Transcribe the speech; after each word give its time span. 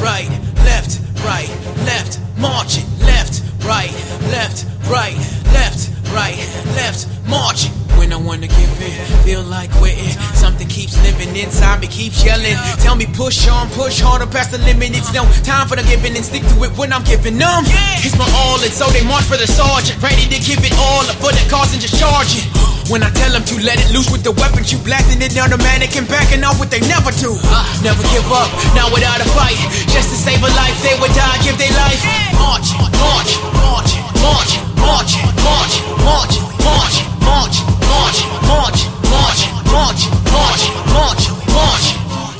right, 0.00 0.28
left, 0.64 1.00
right, 1.24 1.48
left, 1.84 2.20
marching, 2.38 2.84
left, 3.00 3.42
right, 3.64 3.92
left, 4.32 4.66
right, 4.88 5.16
left, 5.52 5.90
right, 6.12 6.36
left, 6.74 7.06
marching. 7.28 7.72
When 7.98 8.14
I 8.14 8.16
wanna 8.16 8.48
give 8.48 8.80
in, 8.80 8.96
feel 9.24 9.42
like 9.42 9.70
quitting. 9.72 10.16
Something 10.32 10.68
keeps 10.68 10.96
living 11.04 11.36
inside 11.36 11.80
me, 11.82 11.86
keeps 11.86 12.24
yelling. 12.24 12.56
Tell 12.80 12.96
me 12.96 13.04
push 13.12 13.46
on, 13.46 13.68
push 13.70 14.00
harder 14.00 14.26
past 14.26 14.52
the 14.52 14.58
limit. 14.58 14.96
It's 14.96 15.12
no 15.12 15.24
time 15.44 15.68
for 15.68 15.76
the 15.76 15.82
giving 15.82 16.16
and 16.16 16.24
stick 16.24 16.42
to 16.42 16.64
it 16.64 16.72
when 16.78 16.94
I'm 16.94 17.04
giving 17.04 17.36
them. 17.36 17.62
It's 18.00 18.16
my 18.16 18.24
all, 18.40 18.56
and 18.62 18.72
so 18.72 18.86
they 18.88 19.04
march 19.04 19.24
for 19.24 19.36
the 19.36 19.46
sergeant, 19.46 20.02
ready 20.02 20.24
to 20.32 20.38
give 20.40 20.64
it 20.64 20.72
all 20.78 21.04
up 21.04 21.16
for 21.20 21.30
the 21.30 21.44
cause 21.50 21.72
and 21.74 21.82
just 21.82 22.00
charge 22.00 22.40
it. 22.40 22.69
When 22.90 23.06
I 23.06 23.10
tell 23.14 23.30
them 23.30 23.46
to 23.46 23.54
let 23.62 23.78
it 23.78 23.94
loose 23.94 24.10
with 24.10 24.26
the 24.26 24.34
weapons, 24.34 24.74
you 24.74 24.78
blasting 24.82 25.22
it 25.22 25.30
down 25.30 25.54
the 25.54 25.58
mannequin, 25.62 26.10
backing 26.10 26.42
off 26.42 26.58
what 26.58 26.74
they 26.74 26.82
never 26.90 27.14
do. 27.22 27.38
Never 27.86 28.02
give 28.10 28.26
up, 28.34 28.50
not 28.74 28.90
without 28.90 29.22
a 29.22 29.28
fight. 29.30 29.54
Just 29.94 30.10
to 30.10 30.18
save 30.18 30.42
a 30.42 30.50
life, 30.58 30.74
they 30.82 30.98
would 30.98 31.14
die, 31.14 31.38
give 31.46 31.54
their 31.54 31.70
life. 31.70 32.02
March, 32.34 32.66
march, 32.98 33.30
march, 33.62 33.94
march, 34.18 34.50
march, 34.82 35.14
march, 35.38 35.74
march, 36.02 36.34
march, 36.66 36.96
march, 37.22 37.56
march, 37.86 38.18
march, 38.50 38.80
march, 39.06 39.40
march, 39.70 40.02
march, 40.34 40.62
march, 40.90 41.22
march. 41.46 41.86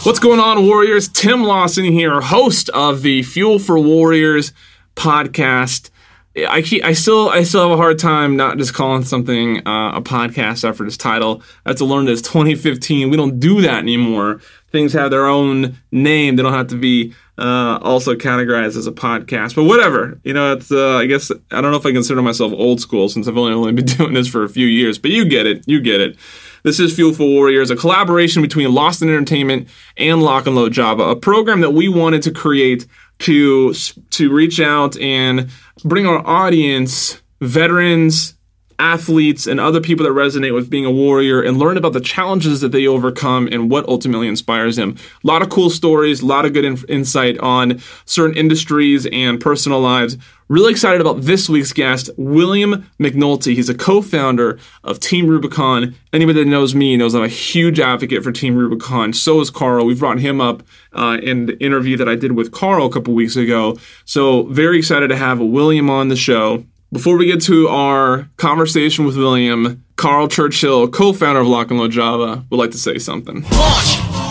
What's 0.02 0.19
going 0.19 0.41
on, 0.41 0.66
Warriors? 0.66 1.06
Tim 1.06 1.44
Lawson 1.44 1.84
here, 1.84 2.20
host 2.20 2.70
of 2.70 3.02
the 3.02 3.22
Fuel 3.22 3.60
for 3.60 3.78
Warriors 3.78 4.52
podcast. 4.96 5.89
I 6.37 6.62
keep, 6.62 6.84
I 6.84 6.93
still, 6.93 7.29
I 7.29 7.43
still 7.43 7.62
have 7.62 7.73
a 7.73 7.77
hard 7.77 7.98
time 7.98 8.37
not 8.37 8.57
just 8.57 8.73
calling 8.73 9.05
something 9.05 9.66
uh, 9.66 9.97
a 9.97 10.01
podcast 10.01 10.69
after 10.69 10.84
this 10.84 10.97
title. 10.97 11.43
I 11.66 11.70
have 11.70 11.79
to 11.79 11.84
learn 11.84 12.05
that 12.05 12.12
it's 12.12 12.23
2015. 12.23 13.11
We 13.11 13.16
don't 13.16 13.41
do 13.41 13.61
that 13.62 13.79
anymore. 13.79 14.41
Things 14.70 14.93
have 14.93 15.11
their 15.11 15.27
own 15.27 15.77
name. 15.91 16.37
They 16.37 16.43
don't 16.45 16.53
have 16.53 16.69
to 16.69 16.79
be 16.79 17.15
uh, 17.37 17.79
also 17.83 18.15
categorized 18.15 18.77
as 18.77 18.87
a 18.87 18.93
podcast. 18.93 19.56
But 19.56 19.64
whatever, 19.64 20.20
you 20.22 20.33
know, 20.33 20.53
it's. 20.53 20.70
Uh, 20.70 20.98
I 20.98 21.06
guess 21.06 21.33
I 21.50 21.61
don't 21.61 21.72
know 21.72 21.78
if 21.78 21.87
I 21.87 21.92
consider 21.92 22.22
myself 22.22 22.53
old 22.53 22.81
school 22.81 23.09
since 23.09 23.27
I've 23.27 23.37
only 23.37 23.53
only 23.53 23.72
been 23.72 23.87
doing 23.97 24.15
this 24.15 24.28
for 24.28 24.44
a 24.44 24.48
few 24.48 24.67
years. 24.67 24.98
But 24.98 25.11
you 25.11 25.25
get 25.25 25.47
it. 25.47 25.65
You 25.67 25.81
get 25.81 26.00
it. 26.00 26.17
This 26.62 26.78
is 26.78 26.94
Fuel 26.94 27.15
for 27.15 27.27
Warriors, 27.27 27.70
a 27.70 27.77
collaboration 27.77 28.42
between 28.42 28.72
Lost 28.72 29.00
in 29.00 29.09
Entertainment 29.09 29.69
and 29.97 30.22
Lock 30.22 30.47
and 30.47 30.55
Load 30.55 30.72
Java, 30.72 31.05
a 31.05 31.17
program 31.17 31.62
that 31.62 31.70
we 31.70 31.89
wanted 31.89 32.22
to 32.22 32.31
create 32.31 32.87
to 33.20 33.72
to 33.72 34.32
reach 34.32 34.60
out 34.60 34.98
and 34.98 35.50
bring 35.84 36.06
our 36.06 36.26
audience, 36.26 37.20
veterans, 37.40 38.34
athletes, 38.81 39.47
and 39.47 39.61
other 39.61 39.81
people 39.81 40.05
that 40.05 40.12
resonate 40.12 40.55
with 40.55 40.70
being 40.70 40.86
a 40.86 40.91
warrior 40.91 41.42
and 41.42 41.59
learn 41.59 41.77
about 41.77 41.92
the 41.92 42.00
challenges 42.00 42.61
that 42.62 42.73
they 42.73 42.87
overcome 42.87 43.47
and 43.53 43.70
what 43.70 43.87
ultimately 43.87 44.27
inspires 44.27 44.77
them. 44.77 44.97
A 45.22 45.27
lot 45.27 45.42
of 45.42 45.50
cool 45.50 45.70
stories, 45.70 46.22
a 46.22 46.27
lot 46.27 46.47
of 46.47 46.53
good 46.53 46.64
in- 46.64 46.84
insight 46.89 47.39
on 47.39 47.81
certain 48.06 48.37
industries 48.37 49.06
and 49.12 49.41
personal 49.41 49.81
lives. 49.81 50.17
Really 50.48 50.72
excited 50.72 51.00
about 51.00 51.20
this 51.20 51.48
week's 51.48 51.72
guest, 51.72 52.11
William 52.17 52.91
McNulty. 52.98 53.55
He's 53.55 53.69
a 53.69 53.75
co-founder 53.75 54.59
of 54.83 54.98
Team 54.98 55.28
Rubicon. 55.28 55.94
Anybody 56.12 56.42
that 56.42 56.50
knows 56.50 56.75
me 56.75 56.97
knows 56.97 57.15
I'm 57.15 57.22
a 57.22 57.28
huge 57.28 57.78
advocate 57.78 58.25
for 58.25 58.33
Team 58.33 58.56
Rubicon. 58.56 59.12
So 59.12 59.41
is 59.41 59.48
Carl. 59.48 59.87
We've 59.87 60.00
brought 60.00 60.19
him 60.19 60.41
up 60.41 60.65
uh, 60.92 61.19
in 61.22 61.47
the 61.47 61.56
interview 61.62 61.97
that 61.98 62.09
I 62.09 62.17
did 62.17 62.33
with 62.33 62.50
Carl 62.50 62.87
a 62.87 62.91
couple 62.91 63.15
weeks 63.15 63.37
ago. 63.37 63.78
So 64.05 64.42
very 64.44 64.78
excited 64.78 65.06
to 65.09 65.17
have 65.17 65.39
William 65.39 65.89
on 65.89 66.09
the 66.09 66.17
show. 66.17 66.65
Before 66.92 67.16
we 67.16 67.27
get 67.27 67.41
to 67.42 67.69
our 67.69 68.28
conversation 68.36 69.05
with 69.05 69.16
William, 69.16 69.84
Carl 69.94 70.27
Churchill, 70.27 70.88
co-founder 70.88 71.42
of 71.42 71.47
Lock 71.47 71.70
and 71.70 71.78
Load 71.78 71.92
Java, 71.92 72.44
would 72.50 72.56
like 72.56 72.72
to 72.72 72.78
say 72.78 72.98
something. 72.98 73.44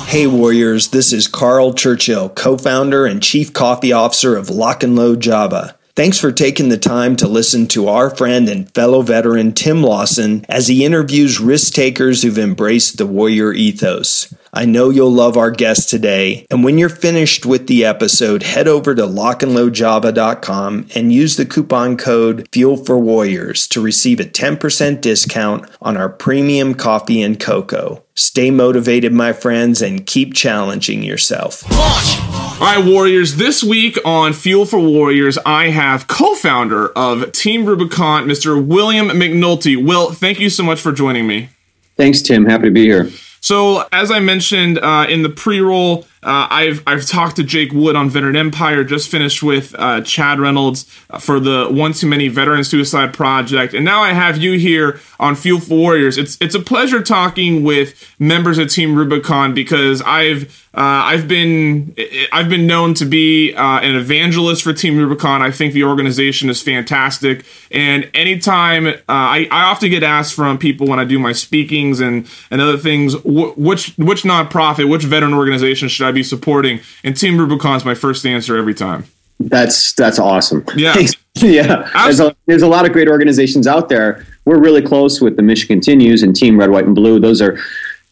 Hey 0.07 0.27
Warriors, 0.27 0.89
this 0.89 1.13
is 1.13 1.29
Carl 1.29 1.73
Churchill, 1.73 2.27
co-founder 2.27 3.05
and 3.05 3.23
chief 3.23 3.53
coffee 3.53 3.93
officer 3.93 4.35
of 4.35 4.49
Lock 4.49 4.83
and 4.83 4.97
Load 4.97 5.21
Java. 5.21 5.78
Thanks 5.99 6.17
for 6.17 6.31
taking 6.31 6.69
the 6.69 6.77
time 6.77 7.17
to 7.17 7.27
listen 7.27 7.67
to 7.67 7.89
our 7.89 8.09
friend 8.09 8.47
and 8.47 8.73
fellow 8.73 9.01
veteran 9.01 9.51
Tim 9.51 9.83
Lawson 9.83 10.45
as 10.47 10.69
he 10.69 10.85
interviews 10.85 11.41
risk 11.41 11.73
takers 11.73 12.23
who've 12.23 12.37
embraced 12.37 12.97
the 12.97 13.05
warrior 13.05 13.51
ethos. 13.51 14.33
I 14.53 14.63
know 14.63 14.91
you'll 14.91 15.11
love 15.11 15.35
our 15.35 15.51
guest 15.51 15.89
today, 15.89 16.47
and 16.49 16.63
when 16.63 16.77
you're 16.77 16.87
finished 16.87 17.45
with 17.45 17.67
the 17.67 17.83
episode, 17.83 18.43
head 18.43 18.65
over 18.65 18.95
to 18.95 19.01
lockandloadjava.com 19.01 20.87
and 20.95 21.11
use 21.11 21.35
the 21.35 21.45
coupon 21.45 21.97
code 21.97 22.47
Fuel 22.53 22.77
for 22.77 22.97
Warriors 22.97 23.67
to 23.67 23.81
receive 23.81 24.21
a 24.21 24.23
10% 24.23 25.01
discount 25.01 25.69
on 25.81 25.97
our 25.97 26.07
premium 26.07 26.75
coffee 26.75 27.21
and 27.21 27.41
cocoa. 27.41 28.05
Stay 28.19 28.51
motivated, 28.51 29.13
my 29.13 29.31
friends, 29.31 29.81
and 29.81 30.05
keep 30.05 30.33
challenging 30.33 31.01
yourself. 31.01 31.63
All 31.71 32.59
right, 32.59 32.83
Warriors. 32.85 33.37
This 33.37 33.63
week 33.63 33.97
on 34.03 34.33
Fuel 34.33 34.65
for 34.65 34.77
Warriors, 34.77 35.37
I 35.45 35.69
have 35.69 36.07
co-founder 36.07 36.89
of 36.89 37.31
Team 37.31 37.65
Rubicon, 37.65 38.25
Mr. 38.25 38.61
William 38.61 39.07
McNulty. 39.07 39.81
Will, 39.81 40.11
thank 40.11 40.37
you 40.37 40.49
so 40.49 40.63
much 40.63 40.81
for 40.81 40.91
joining 40.91 41.27
me. 41.27 41.47
Thanks, 41.95 42.21
Tim. 42.21 42.45
Happy 42.45 42.65
to 42.65 42.71
be 42.71 42.83
here. 42.83 43.09
So, 43.39 43.87
as 43.93 44.11
I 44.11 44.19
mentioned 44.19 44.79
uh, 44.79 45.05
in 45.07 45.23
the 45.23 45.29
pre-roll, 45.29 46.05
uh, 46.21 46.47
I've 46.49 46.83
I've 46.85 47.05
talked 47.05 47.37
to 47.37 47.43
Jake 47.43 47.71
Wood 47.71 47.95
on 47.95 48.09
Veteran 48.09 48.35
Empire. 48.35 48.83
Just 48.83 49.09
finished 49.09 49.41
with 49.41 49.73
uh, 49.77 50.01
Chad 50.01 50.39
Reynolds 50.39 50.83
for 51.19 51.39
the 51.39 51.67
One 51.69 51.93
Too 51.93 52.07
Many 52.07 52.27
Veteran 52.27 52.63
Suicide 52.63 53.13
Project, 53.13 53.73
and 53.73 53.85
now 53.85 54.01
I 54.01 54.11
have 54.11 54.37
you 54.37 54.59
here 54.59 54.99
on 55.19 55.35
Fuel 55.35 55.59
for 55.61 55.77
Warriors. 55.77 56.17
It's 56.17 56.37
it's 56.41 56.55
a 56.55 56.59
pleasure 56.59 57.01
talking 57.01 57.63
with 57.63 58.15
members 58.19 58.57
of 58.57 58.69
Team 58.69 58.95
Rubicon 58.95 59.53
because 59.53 60.01
I've 60.01 60.68
uh, 60.71 60.81
I've 60.81 61.27
been 61.27 61.95
I've 62.31 62.47
been 62.47 62.67
known 62.67 62.93
to 62.95 63.05
be 63.05 63.55
uh, 63.55 63.79
an 63.79 63.95
evangelist 63.95 64.61
for 64.61 64.71
Team 64.71 64.97
Rubicon. 64.97 65.41
I 65.41 65.49
think 65.49 65.73
the 65.73 65.83
organization 65.83 66.47
is 66.47 66.61
fantastic, 66.61 67.43
and 67.71 68.07
anytime 68.13 68.85
uh, 68.85 68.93
I, 69.07 69.47
I 69.49 69.63
often 69.63 69.89
get 69.89 70.03
asked 70.03 70.35
from 70.35 70.59
people 70.59 70.85
when 70.85 70.99
I 70.99 71.05
do 71.05 71.17
my 71.17 71.31
speakings 71.31 71.99
and 71.99 72.29
and 72.51 72.61
other 72.61 72.77
things, 72.77 73.15
wh- 73.15 73.57
which 73.57 73.95
which 73.97 74.21
nonprofit, 74.21 74.87
which 74.87 75.03
veteran 75.03 75.33
organization 75.33 75.87
should 75.89 76.05
I 76.05 76.11
be 76.11 76.21
supporting? 76.21 76.81
And 77.03 77.17
Team 77.17 77.39
Rubicon 77.39 77.77
is 77.77 77.83
my 77.83 77.95
first 77.95 78.23
answer 78.25 78.55
every 78.55 78.75
time. 78.75 79.05
That's 79.39 79.93
that's 79.93 80.19
awesome. 80.19 80.63
Yeah, 80.75 80.95
yeah. 81.37 81.89
There's 81.93 82.19
a, 82.19 82.35
there's 82.45 82.61
a 82.61 82.67
lot 82.67 82.85
of 82.85 82.91
great 82.91 83.07
organizations 83.07 83.65
out 83.65 83.89
there. 83.89 84.23
We're 84.45 84.59
really 84.59 84.81
close 84.81 85.19
with 85.19 85.35
the 85.35 85.41
Mission 85.41 85.67
Continues 85.67 86.21
and 86.21 86.35
Team 86.35 86.59
Red, 86.59 86.69
White, 86.69 86.85
and 86.85 86.95
Blue. 86.95 87.19
Those 87.19 87.41
are 87.41 87.59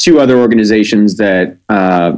two 0.07 0.22
other 0.22 0.40
organizations 0.40 1.18
that 1.18 1.57
uh, 1.68 2.18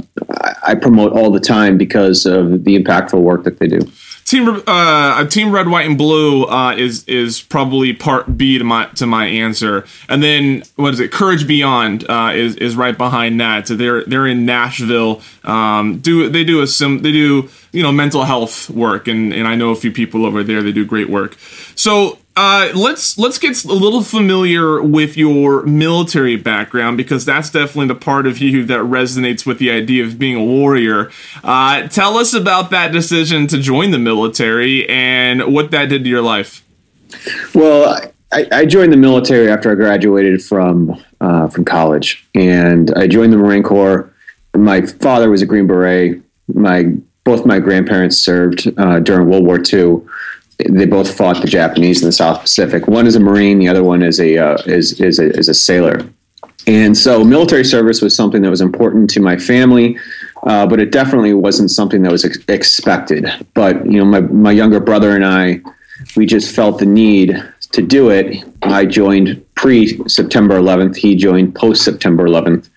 I 0.61 0.75
promote 0.75 1.11
all 1.11 1.31
the 1.31 1.39
time 1.39 1.75
because 1.75 2.27
of 2.27 2.63
the 2.63 2.77
impactful 2.77 3.19
work 3.19 3.43
that 3.45 3.57
they 3.57 3.67
do. 3.67 3.79
Team 4.25 4.61
uh, 4.67 5.25
Team 5.25 5.51
Red, 5.51 5.69
White, 5.69 5.87
and 5.87 5.97
Blue 5.97 6.43
uh, 6.43 6.75
is 6.77 7.03
is 7.05 7.41
probably 7.41 7.93
part 7.93 8.37
B 8.37 8.59
to 8.59 8.63
my 8.63 8.85
to 8.93 9.07
my 9.07 9.25
answer, 9.25 9.87
and 10.07 10.21
then 10.21 10.61
what 10.75 10.93
is 10.93 10.99
it? 10.99 11.11
Courage 11.11 11.47
Beyond 11.47 12.07
uh, 12.07 12.33
is 12.35 12.55
is 12.57 12.75
right 12.75 12.95
behind 12.95 13.41
that. 13.41 13.67
So 13.67 13.75
they're 13.75 14.03
they're 14.03 14.27
in 14.27 14.45
Nashville. 14.45 15.23
Um, 15.43 15.97
do 15.97 16.29
they 16.29 16.43
do 16.43 16.61
a 16.61 16.67
sim? 16.67 16.99
They 16.99 17.11
do 17.11 17.49
you 17.71 17.81
know 17.81 17.91
mental 17.91 18.23
health 18.23 18.69
work, 18.69 19.07
and 19.07 19.33
and 19.33 19.47
I 19.47 19.55
know 19.55 19.71
a 19.71 19.75
few 19.75 19.91
people 19.91 20.27
over 20.27 20.43
there. 20.43 20.61
They 20.61 20.73
do 20.73 20.85
great 20.85 21.09
work. 21.09 21.35
So 21.73 22.19
uh, 22.39 22.71
let's 22.73 23.17
let's 23.17 23.37
get 23.37 23.65
a 23.65 23.73
little 23.73 24.01
familiar 24.01 24.81
with 24.81 25.17
your 25.17 25.61
military 25.63 26.37
background 26.37 26.95
because 26.95 27.25
that's 27.25 27.49
definitely 27.49 27.87
the 27.87 27.99
part 27.99 28.25
of 28.25 28.37
you 28.37 28.63
that 28.63 28.79
resonates 28.79 29.45
with 29.45 29.59
the 29.59 29.69
idea 29.69 30.05
of 30.05 30.17
being 30.17 30.37
a 30.37 30.43
warrior. 30.45 31.11
Uh, 31.43 31.85
tell 31.89 32.17
us 32.17 32.33
about 32.33 32.69
that 32.69 32.93
decision 32.93 33.45
to 33.45 33.59
join 33.59 33.91
the 33.91 33.99
military 33.99 34.87
and 34.87 35.53
what 35.53 35.71
that 35.71 35.89
did 35.89 36.05
to 36.05 36.09
your 36.09 36.21
life. 36.21 36.63
Well, 37.53 38.09
I, 38.31 38.47
I 38.53 38.65
joined 38.65 38.93
the 38.93 38.97
military 38.97 39.51
after 39.51 39.69
I 39.69 39.75
graduated 39.75 40.41
from 40.41 40.95
uh, 41.19 41.49
from 41.49 41.65
college, 41.65 42.25
and 42.35 42.93
I 42.95 43.07
joined 43.07 43.33
the 43.33 43.37
Marine 43.37 43.63
Corps. 43.63 44.13
My 44.55 44.83
father 44.83 45.29
was 45.29 45.41
a 45.41 45.45
Green 45.45 45.67
Beret. 45.67 46.21
My 46.53 46.93
both 47.25 47.45
my 47.45 47.59
grandparents 47.59 48.17
served 48.17 48.71
uh, 48.77 49.01
during 49.01 49.29
World 49.29 49.45
War 49.45 49.59
II 49.61 50.07
they 50.67 50.85
both 50.85 51.15
fought 51.15 51.41
the 51.41 51.47
Japanese 51.47 52.01
in 52.01 52.07
the 52.07 52.11
South 52.11 52.41
Pacific. 52.41 52.87
One 52.87 53.07
is 53.07 53.15
a 53.15 53.19
Marine, 53.19 53.59
the 53.59 53.69
other 53.69 53.83
one 53.83 54.03
is 54.03 54.19
a 54.19 54.37
uh, 54.37 54.57
is 54.65 54.99
is 54.99 55.19
a, 55.19 55.29
is 55.37 55.47
a 55.47 55.53
sailor. 55.53 56.07
And 56.67 56.95
so, 56.97 57.23
military 57.23 57.63
service 57.63 58.01
was 58.01 58.15
something 58.15 58.41
that 58.41 58.49
was 58.49 58.61
important 58.61 59.09
to 59.11 59.21
my 59.21 59.37
family, 59.37 59.97
uh, 60.43 60.67
but 60.67 60.79
it 60.79 60.91
definitely 60.91 61.33
wasn't 61.33 61.71
something 61.71 62.01
that 62.03 62.11
was 62.11 62.25
ex- 62.25 62.37
expected. 62.47 63.27
But 63.53 63.85
you 63.85 63.97
know, 63.99 64.05
my 64.05 64.21
my 64.21 64.51
younger 64.51 64.79
brother 64.79 65.15
and 65.15 65.25
I, 65.25 65.61
we 66.15 66.25
just 66.25 66.53
felt 66.53 66.79
the 66.79 66.85
need 66.85 67.41
to 67.71 67.81
do 67.81 68.09
it. 68.09 68.43
I 68.61 68.85
joined 68.85 69.43
pre 69.55 70.07
September 70.09 70.59
11th. 70.59 70.97
He 70.97 71.15
joined 71.15 71.55
post 71.55 71.83
September 71.83 72.27
11th, 72.27 72.69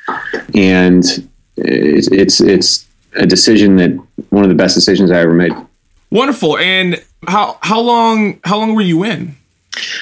and 0.55 1.05
it's, 1.57 2.09
it's 2.09 2.41
it's 2.41 2.87
a 3.17 3.27
decision 3.27 3.77
that 3.77 3.91
one 4.31 4.45
of 4.45 4.49
the 4.49 4.55
best 4.55 4.77
decisions 4.77 5.11
I 5.11 5.19
ever 5.19 5.35
made. 5.35 5.53
Wonderful. 6.13 6.59
And 6.59 7.03
how 7.27 7.59
how 7.63 7.81
long 7.81 8.39
how 8.45 8.59
long 8.59 8.75
were 8.75 8.83
you 8.83 9.03
in? 9.03 9.35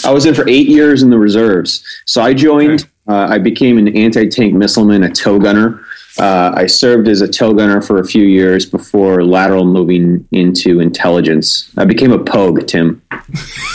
I 0.04 0.10
was 0.10 0.26
in 0.26 0.34
for 0.34 0.48
eight 0.48 0.66
years 0.66 1.04
in 1.04 1.10
the 1.10 1.18
reserves. 1.18 1.84
So 2.04 2.20
I 2.20 2.34
joined. 2.34 2.80
Okay. 2.80 2.90
Uh, 3.08 3.26
I 3.28 3.38
became 3.38 3.78
an 3.78 3.96
anti 3.96 4.28
tank 4.28 4.54
missileman, 4.54 5.08
a 5.08 5.12
tow 5.12 5.38
gunner. 5.38 5.84
Uh, 6.18 6.52
I 6.54 6.66
served 6.66 7.06
as 7.08 7.20
a 7.20 7.28
tow 7.28 7.54
gunner 7.54 7.80
for 7.80 7.98
a 7.98 8.04
few 8.04 8.24
years 8.24 8.66
before 8.66 9.24
lateral 9.24 9.64
moving 9.64 10.26
into 10.32 10.80
intelligence. 10.80 11.72
I 11.76 11.84
became 11.84 12.12
a 12.12 12.18
pogue, 12.18 12.66
Tim. 12.66 13.00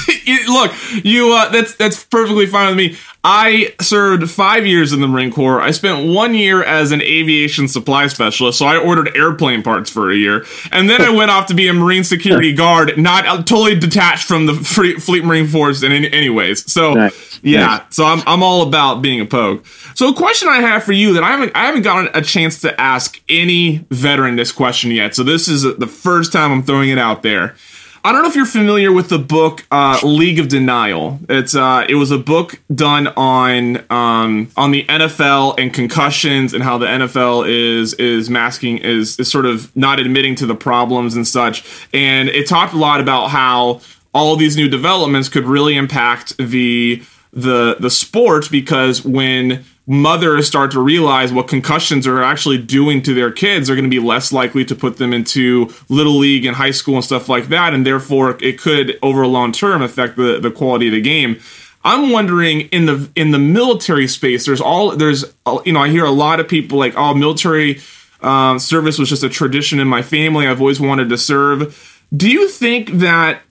Look, 0.48 0.72
you 1.04 1.34
uh, 1.34 1.50
that's 1.50 1.76
that's 1.76 2.04
perfectly 2.04 2.46
fine 2.46 2.68
with 2.68 2.78
me. 2.78 2.98
I 3.24 3.74
served 3.82 4.30
five 4.30 4.68
years 4.68 4.94
in 4.94 5.02
the 5.02 5.08
Marine 5.08 5.32
Corps. 5.32 5.60
I 5.60 5.72
spent 5.72 6.14
one 6.14 6.36
year 6.36 6.64
as 6.64 6.92
an 6.92 7.02
aviation 7.02 7.68
supply 7.68 8.06
specialist, 8.06 8.60
so 8.60 8.68
I 8.68 8.78
ordered 8.78 9.18
airplane 9.18 9.64
parts 9.64 9.90
for 9.90 10.12
a 10.12 10.16
year, 10.16 10.46
and 10.72 10.88
then 10.88 11.02
I 11.02 11.10
went 11.10 11.32
off 11.32 11.48
to 11.48 11.56
be 11.56 11.68
a 11.68 11.74
Marine 11.74 12.04
security 12.04 12.54
guard, 12.56 12.98
not 13.00 13.26
uh, 13.26 13.38
totally 13.38 13.80
detached 13.80 14.28
from 14.28 14.46
the 14.46 14.54
Free, 14.54 15.00
Fleet 15.00 15.26
Marine 15.26 15.48
Force 15.48 15.82
in 15.82 15.92
any, 15.92 16.12
anyways. 16.14 16.72
So 16.72 16.94
nice. 16.94 17.40
yeah, 17.42 17.66
nice. 17.66 17.82
so 17.90 18.06
I'm 18.06 18.22
I'm 18.28 18.44
all 18.44 18.62
about 18.62 19.02
being 19.02 19.22
a 19.22 19.26
pogue. 19.26 19.66
So 19.96 20.10
a 20.10 20.14
question 20.14 20.48
I 20.48 20.58
have 20.58 20.84
for 20.84 20.94
you 20.94 21.14
that 21.14 21.24
I 21.24 21.32
haven't 21.32 21.52
I 21.56 21.66
haven't 21.66 21.82
gotten 21.82 22.12
a 22.14 22.22
chance 22.22 22.62
to 22.62 22.80
ask 22.80 23.20
any 23.28 23.86
veteran 23.90 24.36
this 24.36 24.52
question 24.52 24.92
yet. 24.92 25.16
So 25.16 25.24
this 25.24 25.48
is 25.48 25.64
the 25.64 25.88
first 25.88 26.32
time 26.32 26.52
I'm 26.52 26.62
throwing 26.62 26.90
it 26.90 27.00
out 27.00 27.24
there. 27.24 27.56
I 28.06 28.12
don't 28.12 28.22
know 28.22 28.30
if 28.30 28.36
you're 28.36 28.46
familiar 28.46 28.92
with 28.92 29.10
the 29.10 29.18
book 29.18 29.66
uh, 29.72 30.00
League 30.04 30.38
of 30.38 30.48
Denial. 30.48 31.20
It's 31.28 31.56
uh, 31.56 31.88
it 31.90 31.96
was 31.96 32.12
a 32.12 32.20
book 32.20 32.62
done 32.74 33.08
on 33.08 33.84
um, 33.92 34.52
on 34.56 34.70
the 34.70 34.84
NFL 34.84 35.56
and 35.58 35.74
concussions 35.74 36.54
and 36.54 36.64
how 36.64 36.78
the 36.78 36.86
NFL 36.86 37.50
is 37.50 37.96
is 37.96 38.30
masking 38.30 38.78
is 38.78 39.20
is 39.20 39.32
sort 39.32 39.48
of 39.48 39.76
not 39.76 40.00
admitting 40.00 40.36
to 40.36 40.46
the 40.46 40.54
problems 40.54 41.16
and 41.16 41.28
such. 41.28 41.66
And 41.96 42.30
it 42.30 42.48
talked 42.48 42.74
a 42.74 42.78
lot 42.78 43.02
about 43.02 43.30
how 43.30 43.82
all 44.14 44.36
these 44.36 44.56
new 44.56 44.70
developments 44.70 45.28
could 45.28 45.46
really 45.46 45.76
impact 45.76 46.38
the 46.38 47.02
the 47.34 47.78
the 47.80 47.90
sport 47.90 48.52
because 48.52 49.04
when 49.04 49.66
mothers 49.88 50.48
start 50.48 50.72
to 50.72 50.82
realize 50.82 51.32
what 51.32 51.48
concussions 51.48 52.08
are 52.08 52.24
actually 52.24 52.58
doing 52.58 53.02
to 53.04 53.14
their 53.14 53.32
kids, 53.32 53.68
they're 53.68 53.76
going 53.76 53.90
to 53.90 53.96
be 53.96 54.04
less 54.04 54.32
likely 54.32 54.66
to 54.66 54.76
put 54.76 54.98
them 54.98 55.14
into 55.14 55.72
little 55.90 56.18
league 56.18 56.46
and 56.46 56.56
high 56.56 56.72
school 56.72 56.96
and 56.96 57.04
stuff 57.04 57.30
like 57.30 57.48
that, 57.50 57.74
and 57.74 57.86
therefore 57.86 58.38
it 58.42 58.60
could, 58.60 58.98
over 59.04 59.22
a 59.22 59.28
long 59.28 59.52
term, 59.52 59.82
affect 59.82 60.16
the, 60.16 60.40
the 60.40 60.52
quality 60.52 60.88
of 60.88 60.94
the 60.94 61.02
game. 61.02 61.40
I'm 61.84 62.10
wondering 62.10 62.62
in 62.62 62.88
the 62.88 63.10
in 63.16 63.30
the 63.30 63.38
military 63.38 64.08
space, 64.08 64.48
there's 64.48 64.60
all 64.60 64.96
there's 64.96 65.24
you 65.66 65.72
know 65.72 65.82
I 65.82 65.90
hear 65.90 66.04
a 66.04 66.12
lot 66.12 66.40
of 66.40 66.48
people 66.48 66.80
like 66.80 66.96
oh 66.98 67.14
military 67.14 67.80
um, 68.22 68.58
service 68.58 68.98
was 68.98 69.08
just 69.08 69.24
a 69.24 69.30
tradition 69.30 69.80
in 69.80 69.88
my 69.88 70.02
family. 70.02 70.48
I've 70.48 70.60
always 70.60 70.80
wanted 70.80 71.10
to 71.10 71.18
serve. 71.18 72.02
Do 72.16 72.28
you 72.28 72.50
think 72.50 72.90
that 72.94 73.44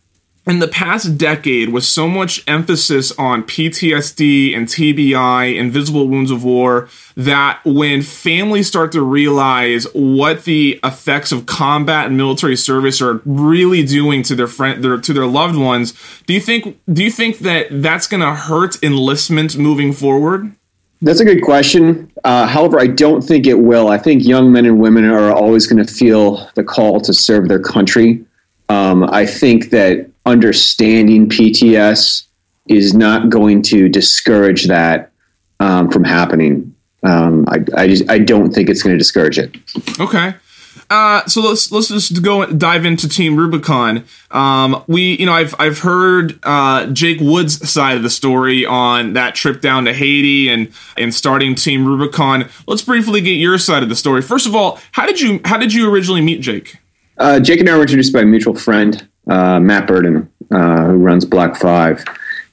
in 0.46 0.58
the 0.58 0.69
past 0.69 1.17
decade 1.17 1.70
with 1.70 1.85
so 1.85 2.06
much 2.06 2.44
emphasis 2.46 3.12
on 3.19 3.43
PTSD 3.44 4.55
and 4.55 4.67
TBI, 4.67 5.56
invisible 5.56 6.06
wounds 6.06 6.31
of 6.31 6.44
war, 6.44 6.88
that 7.17 7.61
when 7.64 8.02
families 8.02 8.67
start 8.67 8.93
to 8.93 9.00
realize 9.00 9.87
what 9.94 10.44
the 10.44 10.79
effects 10.85 11.32
of 11.32 11.46
combat 11.46 12.06
and 12.06 12.17
military 12.17 12.56
service 12.56 13.00
are 13.00 13.23
really 13.25 13.85
doing 13.85 14.23
to 14.25 14.35
their 14.35 14.46
friend, 14.46 14.85
their, 14.85 14.99
to 14.99 15.12
their 15.12 15.26
loved 15.26 15.56
ones, 15.56 15.94
do 16.26 16.35
you 16.35 16.41
think 16.41 16.79
do 16.93 17.02
you 17.02 17.11
think 17.11 17.38
that 17.38 17.69
that's 17.70 18.06
going 18.06 18.20
to 18.20 18.35
hurt 18.35 18.82
enlistment 18.82 19.56
moving 19.56 19.93
forward? 19.93 20.55
That's 21.00 21.20
a 21.20 21.25
good 21.25 21.43
question. 21.43 22.11
Uh, 22.25 22.46
however, 22.46 22.81
I 22.81 22.87
don't 22.87 23.23
think 23.23 23.46
it 23.46 23.55
will. 23.55 23.88
I 23.88 23.99
think 23.99 24.25
young 24.25 24.52
men 24.52 24.64
and 24.64 24.81
women 24.81 25.05
are 25.05 25.32
always 25.32 25.67
going 25.67 25.85
to 25.85 25.93
feel 25.93 26.49
the 26.55 26.64
call 26.64 27.00
to 27.02 27.12
serve 27.12 27.49
their 27.49 27.58
country. 27.58 28.25
Um, 28.70 29.05
I 29.05 29.26
think 29.26 29.70
that 29.70 30.11
understanding 30.26 31.29
PTS 31.29 32.25
is 32.67 32.94
not 32.94 33.29
going 33.31 33.62
to 33.62 33.88
discourage 33.88 34.65
that 34.67 35.12
um, 35.61 35.91
from 35.91 36.05
happening. 36.05 36.75
Um, 37.03 37.47
I, 37.49 37.65
I, 37.76 37.87
just 37.87 38.11
I 38.11 38.19
don't 38.19 38.53
think 38.53 38.69
it's 38.69 38.82
going 38.82 38.94
to 38.94 38.99
discourage 38.99 39.38
it. 39.38 39.55
Okay. 40.00 40.35
Uh, 40.91 41.25
so 41.26 41.41
let's 41.41 41.73
let's 41.73 41.88
just 41.88 42.23
go 42.23 42.43
and 42.43 42.61
dive 42.61 42.85
into 42.85 43.09
Team 43.09 43.37
Rubicon. 43.37 44.05
Um, 44.31 44.85
we, 44.87 45.17
you 45.17 45.26
know, 45.26 45.32
I've 45.32 45.55
I've 45.59 45.79
heard 45.79 46.38
uh, 46.43 46.87
Jake 46.87 47.20
Wood's 47.20 47.69
side 47.69 47.97
of 47.97 48.03
the 48.03 48.11
story 48.11 48.67
on 48.67 49.15
that 49.15 49.35
trip 49.35 49.61
down 49.61 49.87
to 49.87 49.94
Haiti 49.94 50.49
and 50.49 50.70
and 50.97 51.15
starting 51.15 51.55
Team 51.55 51.87
Rubicon. 51.87 52.49
Let's 52.67 52.82
briefly 52.82 53.20
get 53.20 53.32
your 53.32 53.59
side 53.59 53.82
of 53.82 53.88
the 53.88 53.97
story. 53.97 54.20
First 54.20 54.47
of 54.47 54.55
all, 54.55 54.79
how 54.93 55.06
did 55.06 55.20
you 55.20 55.41
how 55.44 55.56
did 55.56 55.73
you 55.73 55.91
originally 55.91 56.20
meet 56.20 56.41
Jake? 56.41 56.77
Uh, 57.17 57.41
Jake 57.41 57.61
and 57.61 57.69
I 57.69 57.77
were 57.77 57.82
introduced 57.82 58.12
by 58.12 58.20
a 58.20 58.25
mutual 58.25 58.55
friend 58.55 59.09
uh, 59.26 59.61
Matt 59.61 59.87
Burden, 59.87 60.31
uh, 60.50 60.87
who 60.87 60.97
runs 60.97 61.25
Black 61.25 61.56
Five. 61.56 62.05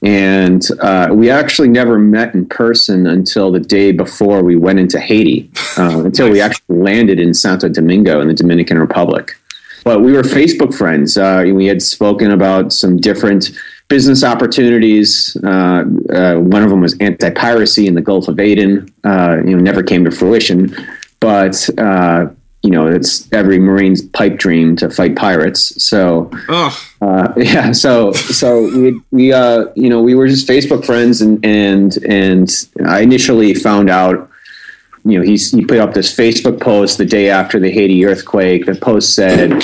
And 0.04 0.66
uh, 0.80 1.10
we 1.12 1.30
actually 1.30 1.68
never 1.68 2.00
met 2.00 2.34
in 2.34 2.48
person 2.48 3.06
until 3.06 3.52
the 3.52 3.60
day 3.60 3.92
before 3.92 4.42
we 4.42 4.56
went 4.56 4.80
into 4.80 5.00
Haiti, 5.00 5.52
uh, 5.78 6.02
until 6.06 6.30
we 6.30 6.42
actually 6.42 6.78
landed 6.78 7.20
in 7.20 7.34
Santo 7.34 7.70
Domingo 7.70 8.20
in 8.20 8.28
the 8.28 8.34
Dominican 8.34 8.80
Republic. 8.80 9.34
But 9.84 10.02
we 10.02 10.14
were 10.14 10.24
Facebook 10.24 10.76
friends. 10.76 11.18
Uh, 11.18 11.44
we 11.54 11.66
had 11.66 11.82
spoken 11.82 12.32
about 12.32 12.72
some 12.74 12.98
different 12.98 13.52
business 13.90 14.24
opportunities. 14.24 15.36
Uh, 15.44 15.84
one 15.84 16.64
of 16.64 16.70
them 16.70 16.82
was 16.82 16.96
anti-piracy 17.00 17.88
in 17.88 17.96
the 17.96 18.02
Gulf 18.02 18.28
of 18.28 18.40
Aden. 18.40 18.88
you 19.04 19.12
know, 19.12 19.60
never 19.60 19.84
came 19.84 20.06
to 20.06 20.12
fruition, 20.12 20.76
but 21.20 21.70
you 22.64 22.70
know, 22.70 22.86
it's 22.86 23.32
every 23.34 23.58
Marine's 23.58 24.04
pipe 24.04 24.38
dream 24.38 24.76
to 24.78 24.90
fight 24.90 25.16
pirates. 25.16 25.84
So, 25.84 26.30
uh, 27.02 27.34
yeah, 27.38 27.72
so 27.72 28.12
so 28.12 28.64
we 28.64 29.02
we 29.12 29.34
uh, 29.34 29.66
you 29.76 29.90
know 29.90 30.02
we 30.02 30.14
were 30.14 30.28
just 30.28 30.48
Facebook 30.48 30.86
friends, 30.86 31.22
and 31.22 31.44
and 31.44 31.98
and 32.04 32.52
I 32.86 33.02
initially 33.02 33.56
found 33.56 33.90
out, 33.90 34.30
you 35.06 35.18
know, 35.18 35.24
he's 35.24 35.52
he 35.52 35.66
put 35.66 35.80
up 35.80 35.94
this 35.94 36.16
Facebook 36.16 36.62
post 36.62 37.00
the 37.00 37.06
day 37.06 37.30
after 37.30 37.60
the 37.60 37.72
Haiti 37.72 38.06
earthquake. 38.06 38.66
The 38.66 38.76
post 38.76 39.16
said. 39.16 39.64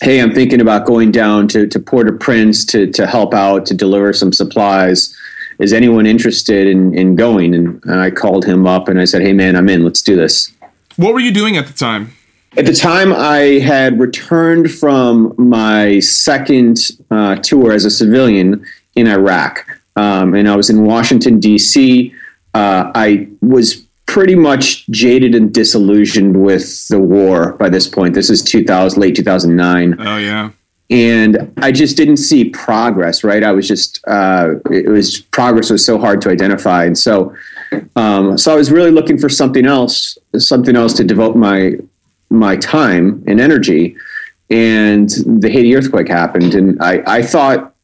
Hey, 0.00 0.20
I'm 0.20 0.32
thinking 0.32 0.60
about 0.60 0.86
going 0.86 1.10
down 1.10 1.48
to, 1.48 1.66
to 1.66 1.80
Port-au-Prince 1.80 2.64
to, 2.66 2.86
to 2.92 3.04
help 3.04 3.34
out, 3.34 3.66
to 3.66 3.74
deliver 3.74 4.12
some 4.12 4.32
supplies. 4.32 5.12
Is 5.58 5.72
anyone 5.72 6.06
interested 6.06 6.68
in, 6.68 6.96
in 6.96 7.16
going? 7.16 7.52
And, 7.52 7.82
and 7.82 8.00
I 8.00 8.12
called 8.12 8.44
him 8.44 8.64
up 8.64 8.86
and 8.86 9.00
I 9.00 9.04
said, 9.04 9.22
Hey, 9.22 9.32
man, 9.32 9.56
I'm 9.56 9.68
in. 9.68 9.82
Let's 9.82 10.00
do 10.00 10.14
this. 10.14 10.52
What 10.94 11.14
were 11.14 11.20
you 11.20 11.32
doing 11.32 11.56
at 11.56 11.66
the 11.66 11.72
time? 11.72 12.12
At 12.58 12.66
the 12.66 12.74
time, 12.74 13.12
I 13.12 13.60
had 13.60 14.00
returned 14.00 14.68
from 14.72 15.32
my 15.38 16.00
second 16.00 16.90
uh, 17.08 17.36
tour 17.36 17.70
as 17.72 17.84
a 17.84 17.90
civilian 17.90 18.66
in 18.96 19.06
Iraq, 19.06 19.64
um, 19.94 20.34
and 20.34 20.48
I 20.48 20.56
was 20.56 20.68
in 20.68 20.84
Washington 20.84 21.38
D.C. 21.38 22.12
Uh, 22.54 22.90
I 22.96 23.28
was 23.42 23.86
pretty 24.06 24.34
much 24.34 24.88
jaded 24.88 25.36
and 25.36 25.54
disillusioned 25.54 26.42
with 26.42 26.88
the 26.88 26.98
war 26.98 27.52
by 27.52 27.68
this 27.68 27.86
point. 27.86 28.14
This 28.14 28.28
is 28.28 28.42
2000, 28.42 29.00
late 29.00 29.14
2009. 29.14 29.94
Oh 30.00 30.16
yeah. 30.16 30.50
And 30.90 31.52
I 31.58 31.70
just 31.70 31.96
didn't 31.96 32.16
see 32.16 32.50
progress. 32.50 33.22
Right, 33.22 33.44
I 33.44 33.52
was 33.52 33.68
just 33.68 34.00
uh, 34.08 34.54
it 34.68 34.88
was 34.88 35.20
progress 35.20 35.70
was 35.70 35.86
so 35.86 35.96
hard 35.96 36.20
to 36.22 36.28
identify, 36.28 36.86
and 36.86 36.98
so 36.98 37.36
um, 37.94 38.36
so 38.36 38.52
I 38.52 38.56
was 38.56 38.72
really 38.72 38.90
looking 38.90 39.16
for 39.16 39.28
something 39.28 39.64
else, 39.64 40.18
something 40.38 40.74
else 40.74 40.92
to 40.94 41.04
devote 41.04 41.36
my 41.36 41.76
my 42.30 42.56
time 42.56 43.22
and 43.26 43.40
energy. 43.40 43.96
And 44.50 45.10
the 45.26 45.50
Haiti 45.50 45.76
earthquake 45.76 46.08
happened, 46.08 46.54
and 46.54 46.82
I, 46.82 47.02
I 47.06 47.22
thought 47.22 47.74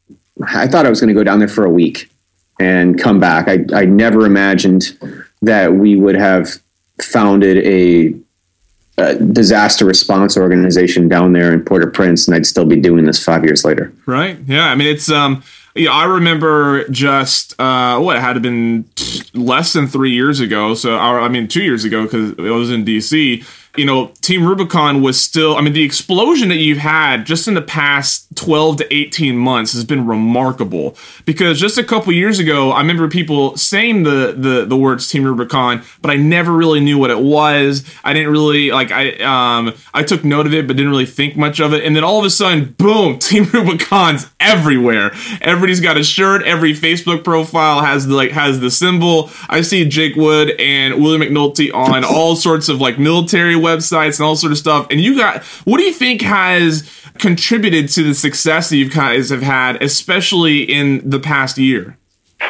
I 0.47 0.67
thought 0.67 0.87
I 0.87 0.91
was 0.91 1.01
going 1.01 1.09
to 1.09 1.15
go 1.15 1.23
down 1.23 1.39
there 1.39 1.49
for 1.49 1.65
a 1.65 1.71
week 1.71 2.11
and 2.59 2.99
come 2.99 3.21
back. 3.21 3.49
I, 3.49 3.65
I 3.75 3.85
never 3.85 4.27
imagined 4.27 4.99
that 5.43 5.75
we 5.75 5.97
would 5.97 6.15
have 6.15 6.49
founded 7.03 7.59
a, 7.59 8.15
a, 8.99 9.17
disaster 9.17 9.85
response 9.85 10.37
organization 10.37 11.09
down 11.09 11.33
there 11.33 11.53
in 11.53 11.65
Port-au-Prince, 11.65 12.27
and 12.27 12.35
I'd 12.35 12.47
still 12.47 12.65
be 12.65 12.77
doing 12.77 13.05
this 13.05 13.23
five 13.23 13.45
years 13.45 13.65
later. 13.65 13.93
Right? 14.07 14.39
Yeah. 14.47 14.67
I 14.69 14.75
mean, 14.75 14.89
it's 14.89 15.11
um. 15.11 15.43
Yeah, 15.77 15.91
I 15.91 16.05
remember 16.05 16.87
just 16.89 17.61
uh, 17.61 17.99
what 17.99 18.21
had 18.21 18.41
been 18.41 18.89
less 19.33 19.73
than 19.73 19.89
three 19.89 20.13
years 20.13 20.39
ago. 20.39 20.75
So, 20.75 20.97
I 20.97 21.27
mean, 21.27 21.49
two 21.49 21.65
years 21.65 21.85
ago 21.85 22.05
because 22.05 22.31
it 22.31 22.39
was 22.39 22.71
in 22.71 22.85
DC 22.85 23.45
you 23.77 23.85
know, 23.85 24.13
Team 24.21 24.47
Rubicon 24.47 25.03
was 25.03 25.21
still, 25.21 25.57
I 25.57 25.61
mean, 25.61 25.73
the 25.73 25.83
explosion 25.83 26.49
that 26.49 26.57
you've 26.57 26.79
had 26.79 27.27
just 27.27 27.49
in 27.49 27.55
the 27.55 27.63
past 27.63 28.27
12 28.37 28.79
to 28.79 28.95
18 28.95 29.37
months 29.37 29.73
has 29.73 29.85
been 29.85 30.07
remarkable. 30.07 30.97
Because 31.25 31.59
just 31.59 31.77
a 31.77 31.83
couple 31.85 32.13
years 32.13 32.39
ago, 32.39 32.71
I 32.71 32.81
remember 32.81 33.09
people 33.09 33.57
saying 33.57 34.05
the, 34.05 34.35
the, 34.37 34.65
the 34.65 34.77
words 34.77 35.09
Team 35.09 35.25
Rubicon, 35.25 35.83
but 36.01 36.11
I 36.11 36.17
never 36.17 36.53
really 36.53 36.81
knew 36.81 36.99
what 36.99 37.11
it 37.11 37.19
was. 37.19 37.85
I 38.05 38.13
didn't 38.13 38.31
really, 38.31 38.71
like, 38.71 38.93
I, 38.93 39.13
um, 39.19 39.75
I 39.93 40.05
took 40.05 40.25
note 40.25 40.47
of 40.47 40.55
it, 40.55 40.69
but 40.69 40.77
didn't 40.77 40.91
really 40.91 41.07
think 41.07 41.37
much 41.37 41.59
of 41.61 41.73
it. 41.73 41.85
And 41.85 41.97
then 41.97 42.05
all 42.05 42.21
of 42.21 42.25
a 42.25 42.31
sudden, 42.31 42.75
boom, 42.79 43.19
Team 43.25 43.45
Rubicon's 43.45 44.31
everywhere. 44.39 45.11
Everybody's 45.41 45.81
got 45.81 45.97
a 45.97 46.05
shirt. 46.05 46.43
Every 46.43 46.75
Facebook 46.75 47.25
profile 47.25 47.81
has 47.81 48.07
the, 48.07 48.15
like, 48.15 48.31
has 48.31 48.61
the 48.61 48.71
symbol. 48.71 49.31
I 49.49 49.63
see 49.63 49.89
Jake 49.89 50.15
Wood 50.15 50.51
and 50.61 51.03
William 51.03 51.23
McNulty 51.23 51.75
on 51.75 52.05
all 52.05 52.37
sorts 52.37 52.69
of, 52.69 52.81
like, 52.81 52.99
military 52.99 53.57
websites 53.65 54.19
and 54.19 54.27
all 54.27 54.37
sort 54.37 54.53
of 54.53 54.59
stuff. 54.59 54.87
And 54.91 55.01
you 55.01 55.17
got 55.17 55.43
what 55.65 55.79
do 55.79 55.85
you 55.85 55.93
think 55.93 56.23
has 56.23 56.89
contributed 57.19 57.89
to 57.91 58.03
the 58.03 58.15
success 58.15 58.71
that 58.71 58.77
you 58.77 58.91
guys 58.91 59.31
have 59.31 59.43
had, 59.43 59.83
especially 59.83 60.63
in 60.63 61.09
the 61.09 61.19
past 61.19 61.59
year? 61.59 61.97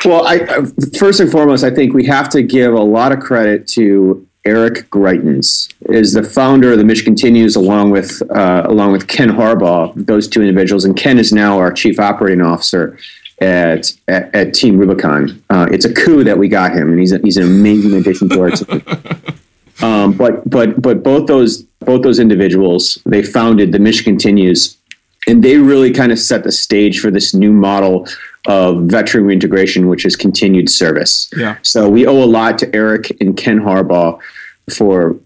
Well, 0.04 0.26
I, 0.26 0.64
first 0.98 1.20
and 1.20 1.30
foremost, 1.30 1.62
I 1.62 1.70
think 1.70 1.94
we 1.94 2.04
have 2.06 2.28
to 2.30 2.42
give 2.42 2.74
a 2.74 2.82
lot 2.82 3.12
of 3.12 3.20
credit 3.20 3.68
to 3.68 4.26
Eric 4.44 4.90
Greitens 4.90 5.72
is 5.88 6.12
the 6.12 6.22
founder 6.22 6.72
of 6.72 6.78
the 6.78 6.84
Mission 6.84 7.04
Continues, 7.04 7.56
along 7.56 7.90
with 7.90 8.22
uh, 8.30 8.64
along 8.66 8.92
with 8.92 9.08
Ken 9.08 9.30
Harbaugh. 9.30 9.92
Those 9.96 10.28
two 10.28 10.42
individuals, 10.42 10.84
and 10.84 10.96
Ken 10.96 11.18
is 11.18 11.32
now 11.32 11.58
our 11.58 11.72
chief 11.72 11.98
operating 11.98 12.42
officer 12.42 12.98
at 13.40 13.92
at, 14.06 14.34
at 14.34 14.54
Team 14.54 14.76
Rubicon. 14.76 15.42
Uh, 15.48 15.66
it's 15.70 15.86
a 15.86 15.94
coup 15.94 16.24
that 16.24 16.36
we 16.36 16.48
got 16.48 16.72
him, 16.72 16.90
and 16.90 17.00
he's 17.00 17.12
a, 17.12 17.18
he's 17.18 17.38
an 17.38 17.44
amazing 17.44 17.94
addition 17.94 18.28
to 18.28 18.40
our 18.42 18.50
team. 18.50 18.82
Um, 19.84 20.12
but 20.16 20.48
but 20.48 20.80
but 20.80 21.02
both 21.02 21.26
those 21.26 21.62
both 21.80 22.02
those 22.02 22.18
individuals 22.18 22.98
they 23.04 23.22
founded 23.22 23.72
the 23.72 23.78
Mission 23.78 24.04
Continues, 24.04 24.78
and 25.26 25.44
they 25.44 25.58
really 25.58 25.90
kind 25.90 26.10
of 26.10 26.18
set 26.18 26.42
the 26.42 26.52
stage 26.52 27.00
for 27.00 27.10
this 27.10 27.34
new 27.34 27.52
model 27.52 28.08
of 28.46 28.84
veteran 28.84 29.24
reintegration, 29.24 29.88
which 29.88 30.06
is 30.06 30.16
continued 30.16 30.70
service. 30.70 31.30
Yeah. 31.36 31.56
So 31.62 31.88
we 31.88 32.06
owe 32.06 32.22
a 32.22 32.30
lot 32.38 32.58
to 32.58 32.74
Eric 32.74 33.16
and 33.20 33.36
Ken 33.36 33.60
Harbaugh 33.60 34.20
for 34.74 35.16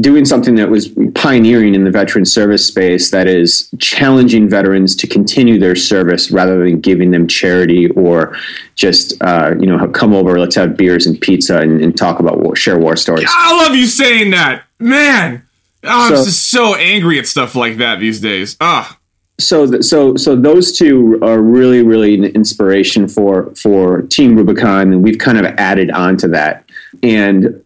doing 0.00 0.24
something 0.24 0.54
that 0.54 0.70
was 0.70 0.88
pioneering 1.14 1.74
in 1.74 1.84
the 1.84 1.90
veteran 1.90 2.24
service 2.24 2.66
space 2.66 3.10
that 3.10 3.26
is 3.26 3.68
challenging 3.78 4.48
veterans 4.48 4.96
to 4.96 5.06
continue 5.06 5.58
their 5.58 5.74
service 5.76 6.30
rather 6.30 6.64
than 6.64 6.80
giving 6.80 7.10
them 7.10 7.26
charity 7.26 7.88
or 7.90 8.36
just 8.76 9.20
uh, 9.22 9.54
you 9.60 9.66
know 9.66 9.86
come 9.88 10.14
over 10.14 10.38
let's 10.38 10.54
have 10.54 10.76
beers 10.76 11.06
and 11.06 11.20
pizza 11.20 11.58
and, 11.58 11.82
and 11.82 11.96
talk 11.96 12.18
about 12.20 12.40
war, 12.40 12.56
share 12.56 12.78
war 12.78 12.96
stories 12.96 13.28
I 13.30 13.64
love 13.66 13.74
you 13.76 13.86
saying 13.86 14.30
that, 14.30 14.64
man. 14.78 15.42
Oh, 15.84 15.88
I'm 16.10 16.16
So- 16.16 16.24
just 16.24 16.48
so 16.50 16.74
angry 16.76 17.18
at 17.18 17.26
stuff 17.26 17.54
like 17.54 17.76
that 17.78 17.98
these 18.00 18.20
days. 18.20 18.56
Ah, 18.60 18.96
so 19.40 19.68
th- 19.68 19.82
so 19.82 20.14
so 20.16 20.36
those 20.36 20.72
two 20.78 21.18
are 21.22 21.42
really 21.42 21.82
really 21.82 22.14
an 22.14 22.24
inspiration 22.24 23.08
for 23.08 23.52
for 23.56 24.02
Team 24.02 24.36
Rubicon, 24.36 24.92
and 24.92 25.02
we've 25.02 25.18
kind 25.18 25.38
of 25.38 25.44
added 25.58 25.90
on 25.90 26.16
to 26.18 26.28
that. 26.28 26.64
And 27.02 27.62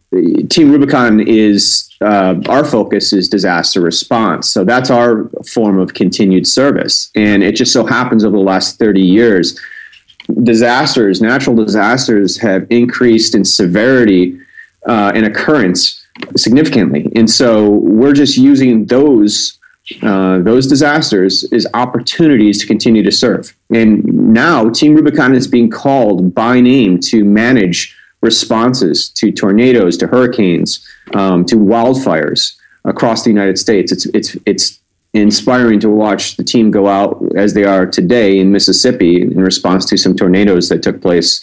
Team 0.49 0.71
Rubicon 0.71 1.21
is 1.21 1.90
uh, 2.00 2.37
our 2.49 2.64
focus 2.64 3.12
is 3.12 3.28
disaster 3.28 3.80
response, 3.80 4.49
so 4.49 4.64
that's 4.64 4.90
our 4.90 5.28
form 5.47 5.78
of 5.78 5.95
continued 5.95 6.47
service. 6.47 7.11
And 7.14 7.42
it 7.42 7.56
just 7.56 7.73
so 7.73 7.85
happens 7.85 8.25
over 8.25 8.37
the 8.37 8.42
last 8.42 8.78
thirty 8.78 9.02
years, 9.02 9.59
disasters, 10.45 11.21
natural 11.21 11.56
disasters, 11.56 12.38
have 12.38 12.66
increased 12.71 13.35
in 13.35 13.45
severity 13.45 14.38
uh, 14.88 15.12
and 15.14 15.26
occurrence 15.26 16.06
significantly, 16.37 17.11
and 17.16 17.28
so 17.28 17.68
we're 17.68 18.14
just 18.14 18.38
using 18.38 18.87
those 18.87 19.59
uh, 20.02 20.38
those 20.38 20.66
disasters 20.66 21.45
as 21.52 21.66
opportunities 21.75 22.61
to 22.61 22.66
continue 22.66 23.02
to 23.02 23.12
serve. 23.12 23.54
And 23.75 24.04
now 24.33 24.71
Team 24.71 24.95
Rubicon 24.95 25.35
is 25.35 25.47
being 25.47 25.71
called 25.71 26.35
by 26.35 26.61
name 26.61 27.00
to 27.00 27.25
manage 27.25 27.97
responses 28.26 29.09
to 29.21 29.33
tornadoes, 29.33 29.97
to 29.99 30.06
hurricanes, 30.06 30.71
um, 31.14 31.45
to 31.47 31.56
wildfires 31.56 32.54
across 32.85 33.23
the 33.25 33.30
United 33.30 33.59
States. 33.59 33.92
It's 33.92 34.06
it's 34.06 34.37
it's 34.45 34.78
inspiring 35.14 35.80
to 35.80 35.88
watch 35.88 36.37
the 36.37 36.45
team 36.45 36.71
go 36.71 36.88
out 36.88 37.23
as 37.37 37.54
they 37.54 37.64
are 37.64 37.87
today 37.87 38.38
in 38.38 38.52
Mississippi 38.52 39.23
in 39.23 39.40
response 39.40 39.87
to 39.87 39.97
some 39.97 40.14
tornadoes 40.14 40.68
that 40.68 40.83
took 40.83 41.00
place 41.00 41.40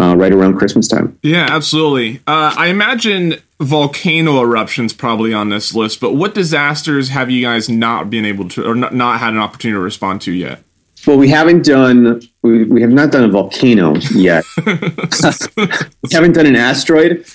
uh, 0.00 0.14
right 0.16 0.32
around 0.32 0.56
Christmas 0.56 0.88
time. 0.88 1.18
yeah, 1.22 1.48
absolutely. 1.50 2.20
Uh, 2.26 2.54
I 2.56 2.68
imagine 2.68 3.34
volcano 3.60 4.40
eruptions 4.40 4.92
probably 4.92 5.34
on 5.34 5.50
this 5.50 5.74
list, 5.74 6.00
but 6.00 6.14
what 6.14 6.34
disasters 6.34 7.10
have 7.10 7.28
you 7.30 7.42
guys 7.42 7.68
not 7.68 8.08
been 8.08 8.24
able 8.24 8.48
to, 8.50 8.64
or 8.64 8.74
not, 8.74 8.94
not 8.94 9.20
had 9.20 9.32
an 9.34 9.38
opportunity 9.38 9.76
to 9.76 9.82
respond 9.82 10.22
to 10.22 10.32
yet? 10.32 10.62
Well, 11.06 11.18
we 11.18 11.28
haven't 11.28 11.64
done 11.64 12.20
we, 12.42 12.64
we 12.64 12.80
have 12.80 12.90
not 12.90 13.12
done 13.12 13.24
a 13.24 13.28
volcano 13.28 13.96
yet. 14.12 14.44
we 14.66 16.08
haven't 16.12 16.32
done 16.32 16.46
an 16.46 16.56
asteroid, 16.56 17.26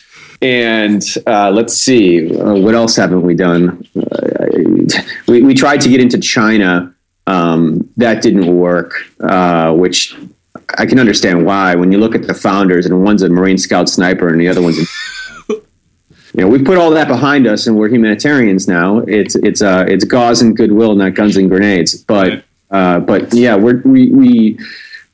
and 0.41 1.03
uh, 1.27 1.51
let's 1.51 1.75
see 1.75 2.35
uh, 2.39 2.55
what 2.55 2.75
else 2.75 2.95
haven't 2.95 3.21
we 3.21 3.35
done. 3.35 3.87
Uh, 3.95 4.47
we 5.27 5.41
we 5.41 5.53
tried 5.53 5.81
to 5.81 5.89
get 5.89 5.99
into 5.99 6.17
China, 6.19 6.93
um, 7.27 7.89
that 7.97 8.21
didn't 8.21 8.55
work. 8.57 8.93
Uh, 9.19 9.73
which 9.73 10.15
I 10.77 10.85
can 10.85 10.99
understand 10.99 11.45
why. 11.45 11.75
When 11.75 11.91
you 11.91 11.99
look 11.99 12.15
at 12.15 12.25
the 12.25 12.33
founders, 12.33 12.85
and 12.85 13.03
one's 13.03 13.21
a 13.21 13.29
Marine 13.29 13.57
Scout 13.57 13.89
sniper, 13.89 14.29
and 14.29 14.39
the 14.39 14.47
other 14.47 14.61
one's. 14.61 14.79
A, 14.79 15.53
you 15.53 15.61
know, 16.41 16.47
we've 16.47 16.65
put 16.65 16.77
all 16.77 16.89
that 16.91 17.07
behind 17.07 17.45
us, 17.45 17.67
and 17.67 17.77
we're 17.77 17.89
humanitarians 17.89 18.67
now. 18.67 18.99
It's 18.99 19.35
it's 19.35 19.61
uh, 19.61 19.85
it's 19.87 20.03
gauze 20.03 20.41
and 20.41 20.57
goodwill, 20.57 20.95
not 20.95 21.13
guns 21.13 21.37
and 21.37 21.47
grenades. 21.47 21.95
But 21.95 22.44
uh, 22.75 22.99
but 22.99 23.33
yeah, 23.33 23.55
we 23.55 24.09
we 24.11 24.59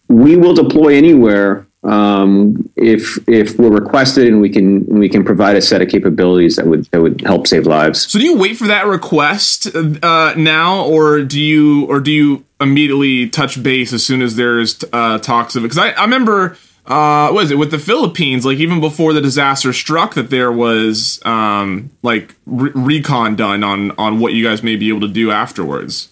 we 0.07 0.35
will 0.35 0.53
deploy 0.53 0.95
anywhere 0.95 1.67
um, 1.83 2.69
if 2.75 3.17
if 3.27 3.57
we're 3.57 3.71
requested, 3.71 4.27
and 4.27 4.41
we 4.41 4.49
can 4.49 4.85
we 4.85 5.07
can 5.09 5.23
provide 5.23 5.55
a 5.55 5.61
set 5.61 5.81
of 5.81 5.89
capabilities 5.89 6.55
that 6.55 6.65
would 6.67 6.85
that 6.85 7.01
would 7.01 7.21
help 7.21 7.47
save 7.47 7.65
lives. 7.65 8.11
So 8.11 8.19
do 8.19 8.25
you 8.25 8.37
wait 8.37 8.57
for 8.57 8.67
that 8.67 8.85
request 8.87 9.67
uh, 9.75 10.33
now, 10.37 10.85
or 10.85 11.21
do 11.21 11.39
you, 11.39 11.85
or 11.85 11.99
do 11.99 12.11
you 12.11 12.43
immediately 12.59 13.29
touch 13.29 13.61
base 13.61 13.93
as 13.93 14.03
soon 14.03 14.21
as 14.21 14.35
there's 14.35 14.83
uh, 14.91 15.19
talks 15.19 15.55
of 15.55 15.63
it? 15.63 15.69
Because 15.69 15.79
I, 15.79 15.89
I 15.89 16.03
remember, 16.03 16.57
uh, 16.85 17.31
what 17.31 17.45
is 17.45 17.51
it 17.51 17.57
with 17.57 17.71
the 17.71 17.79
Philippines? 17.79 18.45
Like 18.45 18.57
even 18.57 18.79
before 18.79 19.13
the 19.13 19.21
disaster 19.21 19.73
struck, 19.73 20.13
that 20.15 20.29
there 20.29 20.51
was 20.51 21.19
um, 21.25 21.91
like 22.01 22.35
re- 22.45 22.71
recon 22.73 23.35
done 23.35 23.63
on 23.63 23.91
on 23.97 24.19
what 24.19 24.33
you 24.33 24.43
guys 24.43 24.61
may 24.63 24.75
be 24.75 24.89
able 24.89 25.01
to 25.01 25.13
do 25.13 25.31
afterwards. 25.31 26.09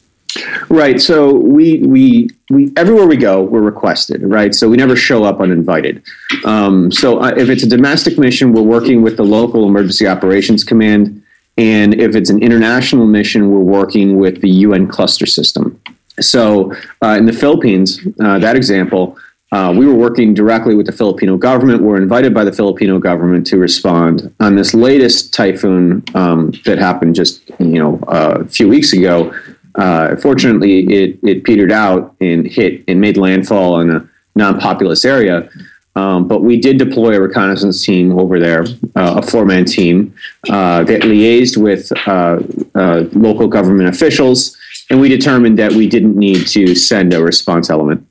Right. 0.69 1.01
So 1.01 1.33
we 1.33 1.79
we 1.79 2.29
we 2.50 2.71
everywhere 2.77 3.07
we 3.07 3.17
go, 3.17 3.43
we're 3.43 3.62
requested. 3.62 4.21
Right. 4.24 4.53
So 4.53 4.69
we 4.69 4.77
never 4.77 4.95
show 4.95 5.24
up 5.24 5.39
uninvited. 5.39 6.03
Um, 6.45 6.91
so 6.91 7.19
uh, 7.19 7.33
if 7.36 7.50
it's 7.50 7.63
a 7.63 7.69
domestic 7.69 8.17
mission, 8.17 8.53
we're 8.53 8.62
working 8.62 9.01
with 9.01 9.17
the 9.17 9.24
local 9.24 9.67
emergency 9.67 10.07
operations 10.07 10.63
command, 10.63 11.24
and 11.57 11.93
if 11.95 12.15
it's 12.15 12.29
an 12.29 12.41
international 12.43 13.05
mission, 13.05 13.51
we're 13.51 13.59
working 13.59 14.17
with 14.17 14.41
the 14.41 14.50
UN 14.50 14.88
cluster 14.88 15.25
system. 15.25 15.81
So 16.19 16.74
uh, 17.03 17.15
in 17.17 17.25
the 17.25 17.33
Philippines, 17.33 18.00
uh, 18.19 18.39
that 18.39 18.55
example. 18.55 19.17
Uh, 19.51 19.74
we 19.75 19.83
were 19.83 19.95
working 19.95 20.36
directly 20.36 20.75
with 20.75 20.86
the 20.86 20.91
Filipino 20.91 21.36
government. 21.36 21.81
We're 21.81 21.98
invited 21.98 22.36
by 22.36 22.43
the 22.43 22.51
Filipino 22.51 23.00
government 23.00 23.48
to 23.48 23.57
respond 23.57 24.31
on 24.39 24.55
this 24.55 24.75
latest 24.75 25.33
typhoon 25.33 26.03
um, 26.13 26.51
that 26.65 26.77
happened 26.77 27.15
just 27.15 27.50
you 27.57 27.79
know 27.79 28.00
a 28.07 28.45
few 28.45 28.69
weeks 28.69 28.93
ago. 28.93 29.33
Uh, 29.79 30.15
fortunately, 30.17 30.74
it, 31.00 31.19
it 31.24 31.43
petered 31.48 31.71
out 31.71 32.01
and 32.19 32.45
hit 32.45 32.83
and 32.89 33.00
made 33.00 33.15
landfall 33.15 33.79
in 33.81 33.89
a 33.89 34.00
non-populous 34.36 35.05
area. 35.05 35.50
Um, 35.95 36.27
but 36.27 36.39
we 36.50 36.55
did 36.59 36.77
deploy 36.77 37.15
a 37.15 37.21
reconnaissance 37.21 37.77
team 37.88 38.17
over 38.19 38.39
there, 38.39 38.63
uh, 38.95 39.19
a 39.19 39.21
four-man 39.21 39.65
team 39.65 40.13
uh, 40.50 40.83
that 40.83 41.01
liaised 41.01 41.57
with 41.57 41.91
uh, 42.07 42.39
uh, 42.75 43.05
local 43.13 43.48
government 43.48 43.89
officials, 43.89 44.55
and 44.89 45.01
we 45.01 45.09
determined 45.09 45.57
that 45.59 45.71
we 45.71 45.88
didn't 45.88 46.15
need 46.15 46.48
to 46.48 46.75
send 46.75 47.13
a 47.13 47.24
response 47.24 47.69
element. 47.69 48.05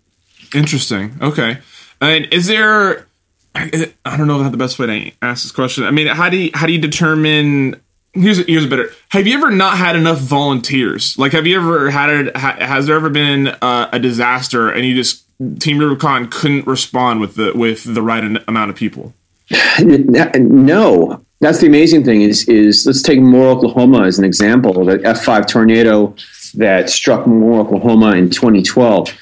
Interesting. 0.54 1.16
Okay. 1.20 1.58
And 2.00 2.26
is 2.32 2.46
there? 2.46 3.06
I 3.54 4.16
don't 4.16 4.26
know 4.28 4.36
if 4.36 4.42
that's 4.42 4.52
the 4.52 4.64
best 4.66 4.78
way 4.78 4.86
to 4.86 5.12
ask 5.22 5.42
this 5.42 5.52
question. 5.52 5.84
I 5.84 5.90
mean, 5.90 6.06
how 6.06 6.28
do 6.30 6.36
you, 6.36 6.50
how 6.54 6.66
do 6.66 6.72
you 6.72 6.80
determine? 6.80 7.80
Here's 8.20 8.44
here's 8.46 8.66
better. 8.66 8.90
Have 9.10 9.26
you 9.26 9.34
ever 9.34 9.50
not 9.50 9.76
had 9.76 9.96
enough 9.96 10.18
volunteers? 10.18 11.18
Like, 11.18 11.32
have 11.32 11.46
you 11.46 11.58
ever 11.60 11.90
had 11.90 12.10
it? 12.10 12.36
Ha, 12.36 12.56
has 12.58 12.86
there 12.86 12.96
ever 12.96 13.10
been 13.10 13.48
uh, 13.48 13.88
a 13.92 13.98
disaster 13.98 14.70
and 14.70 14.84
you 14.84 14.94
just 14.94 15.24
Team 15.60 15.78
Rubicon 15.78 16.28
couldn't 16.28 16.66
respond 16.66 17.20
with 17.20 17.36
the 17.36 17.52
with 17.54 17.94
the 17.94 18.02
right 18.02 18.24
amount 18.48 18.70
of 18.70 18.76
people? 18.76 19.14
No, 19.80 21.24
that's 21.40 21.60
the 21.60 21.66
amazing 21.68 22.04
thing 22.04 22.22
is 22.22 22.48
is 22.48 22.84
let's 22.86 23.02
take 23.02 23.20
Moore, 23.20 23.50
Oklahoma 23.50 24.02
as 24.02 24.18
an 24.18 24.24
example. 24.24 24.84
The 24.84 24.98
F5 24.98 25.46
tornado 25.46 26.14
that 26.54 26.90
struck 26.90 27.26
Moore, 27.26 27.60
Oklahoma 27.60 28.12
in 28.12 28.30
2012. 28.30 29.12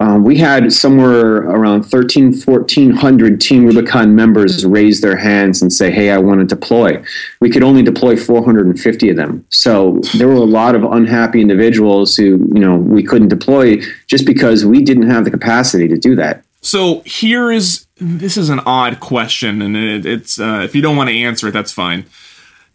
Um, 0.00 0.24
we 0.24 0.38
had 0.38 0.72
somewhere 0.72 1.36
around 1.36 1.82
13, 1.82 2.40
1400 2.40 3.38
Team 3.38 3.66
Rubicon 3.66 4.14
members 4.14 4.64
raise 4.64 5.02
their 5.02 5.16
hands 5.16 5.60
and 5.60 5.70
say, 5.70 5.90
Hey, 5.90 6.10
I 6.10 6.16
want 6.16 6.40
to 6.40 6.46
deploy. 6.46 7.02
We 7.40 7.50
could 7.50 7.62
only 7.62 7.82
deploy 7.82 8.16
450 8.16 9.10
of 9.10 9.16
them. 9.16 9.44
So 9.50 10.00
there 10.16 10.26
were 10.26 10.34
a 10.34 10.38
lot 10.40 10.74
of 10.74 10.84
unhappy 10.84 11.42
individuals 11.42 12.16
who, 12.16 12.48
you 12.52 12.60
know, 12.60 12.76
we 12.76 13.02
couldn't 13.02 13.28
deploy 13.28 13.82
just 14.06 14.24
because 14.24 14.64
we 14.64 14.82
didn't 14.82 15.10
have 15.10 15.26
the 15.26 15.30
capacity 15.30 15.86
to 15.88 15.98
do 15.98 16.16
that. 16.16 16.42
So 16.62 17.00
here 17.04 17.50
is 17.50 17.86
this 17.96 18.36
is 18.36 18.48
an 18.48 18.60
odd 18.60 19.00
question, 19.00 19.62
and 19.62 19.76
it, 19.76 20.04
it's 20.04 20.38
uh, 20.38 20.60
if 20.62 20.74
you 20.74 20.82
don't 20.82 20.96
want 20.96 21.08
to 21.08 21.16
answer 21.16 21.48
it, 21.48 21.52
that's 21.52 21.72
fine. 21.72 22.04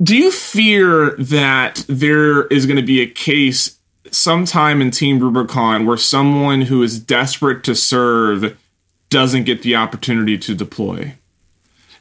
Do 0.02 0.16
you 0.16 0.32
fear 0.32 1.16
that 1.18 1.86
there 1.88 2.48
is 2.48 2.66
going 2.66 2.78
to 2.78 2.86
be 2.86 3.02
a 3.02 3.08
case 3.08 3.75
sometime 4.16 4.82
in 4.82 4.92
Team 4.92 5.20
Rubicon 5.20 5.86
where 5.86 5.98
someone 5.98 6.62
who 6.62 6.82
is 6.84 7.00
desperate 7.00 7.64
to 7.66 7.76
serve 7.76 8.58
doesn't 9.10 9.44
get 9.44 9.62
the 9.62 9.76
opportunity 9.76 10.38
to 10.38 10.56
deploy, 10.56 11.14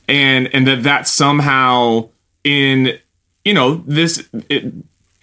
and 0.09 0.53
and 0.55 0.67
that 0.67 0.83
that 0.83 1.09
somehow 1.09 2.09
in 2.43 2.99
you 3.45 3.55
know 3.55 3.83
this 3.87 4.29
it, 4.49 4.73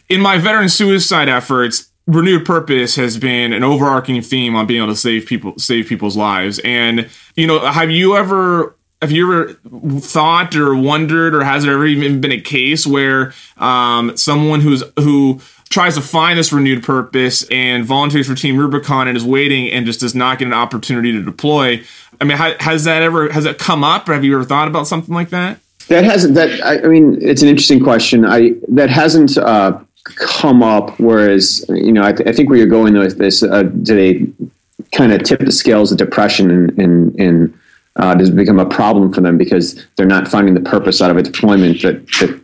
in 0.10 0.21
my 0.21 0.38
veteran 0.38 0.69
suicide 0.69 1.29
efforts 1.29 1.89
renewed 2.07 2.45
purpose 2.45 2.95
has 2.95 3.17
been 3.17 3.53
an 3.53 3.63
overarching 3.63 4.21
theme 4.21 4.55
on 4.55 4.67
being 4.67 4.81
able 4.81 4.93
to 4.93 5.00
save 5.00 5.25
people 5.25 5.53
save 5.57 5.88
people's 5.88 6.17
lives. 6.17 6.60
And 6.60 7.10
you 7.36 7.48
know 7.48 7.60
have 7.60 7.89
you 7.89 8.15
ever 8.15 8.75
have 9.01 9.12
you 9.12 9.31
ever 9.31 9.53
thought 10.00 10.55
or 10.55 10.75
wondered, 10.75 11.34
or 11.34 11.43
has 11.43 11.63
there 11.63 11.74
ever 11.74 11.86
even 11.86 12.22
been 12.22 12.31
a 12.31 12.39
case 12.39 12.86
where 12.86 13.34
um, 13.58 14.15
someone 14.15 14.62
who's 14.62 14.84
who 15.00 15.41
tries 15.70 15.96
to 15.96 16.01
find 16.01 16.38
this 16.38 16.53
renewed 16.53 16.84
purpose 16.84 17.48
and 17.50 17.84
volunteers 17.84 18.27
for 18.27 18.36
Team 18.36 18.58
Rubicon 18.58 19.08
and 19.08 19.17
is 19.17 19.24
waiting 19.24 19.72
and 19.72 19.86
just 19.86 20.01
does 20.01 20.13
not 20.13 20.38
get 20.38 20.48
an 20.48 20.53
opportunity 20.53 21.12
to 21.13 21.24
deploy? 21.24 21.81
I 22.20 22.25
mean, 22.25 22.38
has 22.38 22.84
that 22.84 23.01
ever 23.01 23.31
has 23.31 23.46
that 23.46 23.58
come 23.58 23.84
up, 23.84 24.08
or 24.08 24.13
have 24.13 24.24
you 24.24 24.36
ever 24.36 24.43
thought 24.43 24.67
about 24.67 24.86
something 24.86 25.15
like 25.15 25.29
that? 25.29 25.60
That 25.88 26.03
hasn't. 26.03 26.36
That 26.36 26.62
I, 26.63 26.84
I 26.84 26.88
mean, 26.88 27.17
it's 27.22 27.41
an 27.41 27.48
interesting 27.48 27.84
question. 27.84 28.24
I 28.24 28.53
that 28.67 28.91
hasn't 28.91 29.36
uh, 29.38 29.79
come 30.03 30.62
up. 30.62 31.00
Whereas, 31.00 31.65
you 31.70 31.91
know, 31.91 32.03
I, 32.03 32.12
th- 32.12 32.29
I 32.29 32.34
think 32.34 32.50
where 32.50 32.60
you're 32.60 32.67
going 32.67 32.93
with 32.93 33.17
this, 33.17 33.41
uh, 33.41 33.63
do 33.63 33.96
they 33.96 34.48
kind 34.91 35.12
of 35.12 35.24
tip 35.24 35.39
the 35.39 35.51
scales 35.51 35.91
of 35.91 35.98
depression 35.98 36.51
and 36.51 36.77
and, 36.77 37.20
and 37.20 37.60
uh, 37.98 38.15
does 38.15 38.29
become 38.29 38.60
a 38.60 38.65
problem 38.65 39.12
for 39.13 39.21
them 39.21 39.38
because 39.38 39.86
they're 39.95 40.05
not 40.05 40.27
finding 40.27 40.53
the 40.53 40.62
purpose 40.62 41.01
out 41.01 41.12
of 41.12 41.17
a 41.17 41.24
deployment 41.24 41.81
that 41.81 42.05
that 42.19 42.41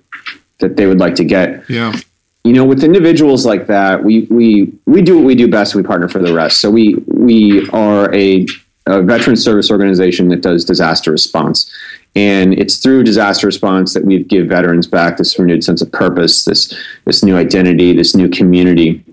that 0.59 0.75
they 0.75 0.87
would 0.87 0.99
like 0.99 1.15
to 1.15 1.23
get. 1.23 1.69
Yeah. 1.69 1.93
You 2.43 2.53
know, 2.53 2.65
with 2.65 2.83
individuals 2.83 3.45
like 3.45 3.67
that, 3.67 4.03
we 4.03 4.21
we 4.29 4.73
we 4.85 5.01
do 5.01 5.17
what 5.17 5.25
we 5.25 5.35
do 5.35 5.49
best. 5.49 5.75
We 5.75 5.83
partner 5.83 6.07
for 6.07 6.19
the 6.19 6.33
rest. 6.33 6.61
So 6.61 6.71
we 6.71 6.95
we 7.07 7.69
are 7.71 8.13
a, 8.15 8.47
a 8.85 9.01
veteran 9.01 9.35
service 9.35 9.69
organization 9.69 10.29
that 10.29 10.41
does 10.41 10.63
disaster 10.63 11.11
response, 11.11 11.69
and 12.15 12.53
it's 12.53 12.77
through 12.77 13.03
disaster 13.03 13.47
response 13.47 13.93
that 13.93 14.05
we 14.05 14.23
give 14.23 14.47
veterans 14.47 14.87
back 14.87 15.17
this 15.17 15.37
renewed 15.37 15.63
sense 15.63 15.81
of 15.81 15.91
purpose, 15.91 16.45
this 16.45 16.73
this 17.03 17.21
new 17.21 17.35
identity, 17.35 17.91
this 17.91 18.15
new 18.15 18.29
community, 18.29 19.03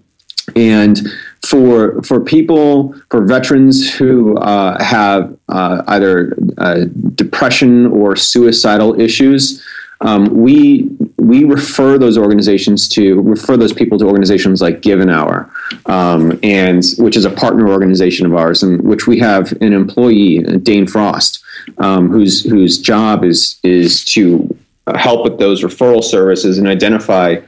and 0.55 1.09
for 1.47 2.03
for 2.03 2.21
people 2.21 2.95
for 3.11 3.25
veterans 3.25 3.93
who 3.95 4.37
uh, 4.39 4.83
have 4.83 5.37
uh, 5.49 5.83
either 5.89 6.37
uh, 6.59 6.85
depression 7.15 7.87
or 7.87 8.17
suicidal 8.17 9.01
issues 9.01 9.63
um, 10.01 10.27
we 10.27 10.91
we 11.17 11.45
refer 11.45 11.97
those 11.97 12.19
organizations 12.19 12.89
to 12.89 13.21
refer 13.23 13.57
those 13.57 13.73
people 13.73 13.99
to 13.99 14.07
organizations 14.07 14.61
like 14.61 14.83
Give 14.83 15.01
an 15.01 15.09
Hour, 15.09 15.51
um, 15.87 16.39
and 16.43 16.85
which 16.99 17.17
is 17.17 17.25
a 17.25 17.31
partner 17.31 17.69
organization 17.69 18.27
of 18.27 18.35
ours, 18.35 18.63
and 18.63 18.83
which 18.83 19.07
we 19.07 19.19
have 19.21 19.53
an 19.63 19.73
employee, 19.73 20.41
Dane 20.41 20.87
Frost, 20.87 21.43
um, 21.79 22.11
whose 22.11 22.45
whose 22.45 22.79
job 22.79 23.25
is 23.25 23.59
is 23.63 24.05
to 24.07 24.55
help 24.95 25.25
with 25.25 25.39
those 25.39 25.63
referral 25.63 26.05
services 26.05 26.59
and 26.59 26.69
identify 26.69 27.41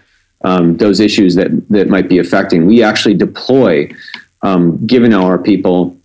um, 0.43 0.77
those 0.77 1.01
issues 1.01 1.35
that 1.35 1.51
that 1.71 1.89
might 1.89 2.09
be 2.09 2.19
affecting. 2.19 2.67
We 2.67 2.83
actually 2.83 3.15
deploy, 3.15 3.91
um, 4.43 4.85
Give 4.87 5.05
an 5.05 5.13
Hour 5.13 5.39
people, 5.39 5.97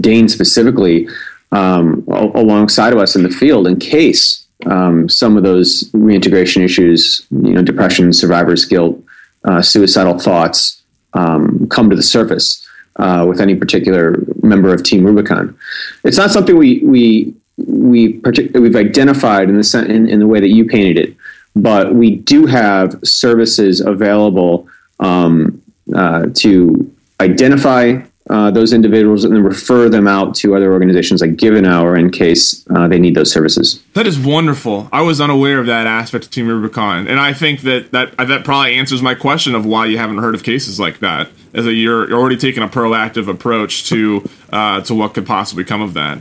Dane 0.00 0.28
specifically, 0.28 1.08
um, 1.52 2.04
alongside 2.08 2.92
of 2.92 2.98
us 2.98 3.16
in 3.16 3.22
the 3.22 3.30
field 3.30 3.66
in 3.66 3.78
case 3.78 4.46
um, 4.66 5.08
some 5.08 5.36
of 5.36 5.42
those 5.42 5.88
reintegration 5.92 6.62
issues, 6.62 7.26
you 7.30 7.52
know, 7.52 7.62
depression, 7.62 8.12
survivor's 8.12 8.64
guilt, 8.64 9.00
uh, 9.44 9.62
suicidal 9.62 10.18
thoughts, 10.18 10.82
um, 11.14 11.68
come 11.68 11.88
to 11.90 11.96
the 11.96 12.02
surface. 12.02 12.64
Uh, 12.96 13.24
with 13.28 13.40
any 13.40 13.54
particular 13.54 14.20
member 14.42 14.74
of 14.74 14.82
Team 14.82 15.06
Rubicon, 15.06 15.56
it's 16.02 16.16
not 16.16 16.32
something 16.32 16.56
we 16.56 16.80
we 16.80 17.32
we 17.56 18.14
partic- 18.14 18.52
we've 18.58 18.74
identified 18.74 19.48
in 19.48 19.56
the 19.56 19.86
in, 19.88 20.08
in 20.08 20.18
the 20.18 20.26
way 20.26 20.40
that 20.40 20.48
you 20.48 20.64
painted 20.64 20.98
it 20.98 21.16
but 21.62 21.94
we 21.94 22.16
do 22.16 22.46
have 22.46 22.98
services 23.04 23.80
available 23.80 24.68
um, 25.00 25.62
uh, 25.94 26.26
to 26.34 26.94
identify 27.20 28.00
uh, 28.30 28.50
those 28.50 28.74
individuals 28.74 29.24
and 29.24 29.34
then 29.34 29.42
refer 29.42 29.88
them 29.88 30.06
out 30.06 30.34
to 30.34 30.54
other 30.54 30.72
organizations 30.72 31.22
like 31.22 31.36
Give 31.36 31.54
an 31.54 31.64
Hour 31.64 31.96
in 31.96 32.10
case 32.10 32.66
uh, 32.70 32.86
they 32.86 32.98
need 32.98 33.14
those 33.14 33.32
services. 33.32 33.82
That 33.94 34.06
is 34.06 34.18
wonderful. 34.18 34.88
I 34.92 35.00
was 35.00 35.20
unaware 35.20 35.58
of 35.58 35.66
that 35.66 35.86
aspect 35.86 36.26
of 36.26 36.30
Team 36.30 36.46
Rubicon, 36.46 37.08
and 37.08 37.18
I 37.18 37.32
think 37.32 37.62
that 37.62 37.90
that 37.92 38.16
that 38.18 38.44
probably 38.44 38.74
answers 38.74 39.00
my 39.00 39.14
question 39.14 39.54
of 39.54 39.64
why 39.64 39.86
you 39.86 39.96
haven't 39.96 40.18
heard 40.18 40.34
of 40.34 40.42
cases 40.42 40.78
like 40.78 40.98
that. 40.98 41.30
As 41.54 41.66
a 41.66 41.72
you're, 41.72 42.08
you're 42.08 42.18
already 42.18 42.36
taking 42.36 42.62
a 42.62 42.68
proactive 42.68 43.28
approach 43.28 43.88
to 43.88 44.28
uh, 44.52 44.82
to 44.82 44.94
what 44.94 45.14
could 45.14 45.26
possibly 45.26 45.64
come 45.64 45.80
of 45.80 45.94
that. 45.94 46.18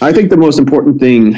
I 0.00 0.12
think 0.12 0.30
the 0.30 0.36
most 0.36 0.60
important 0.60 1.00
thing 1.00 1.36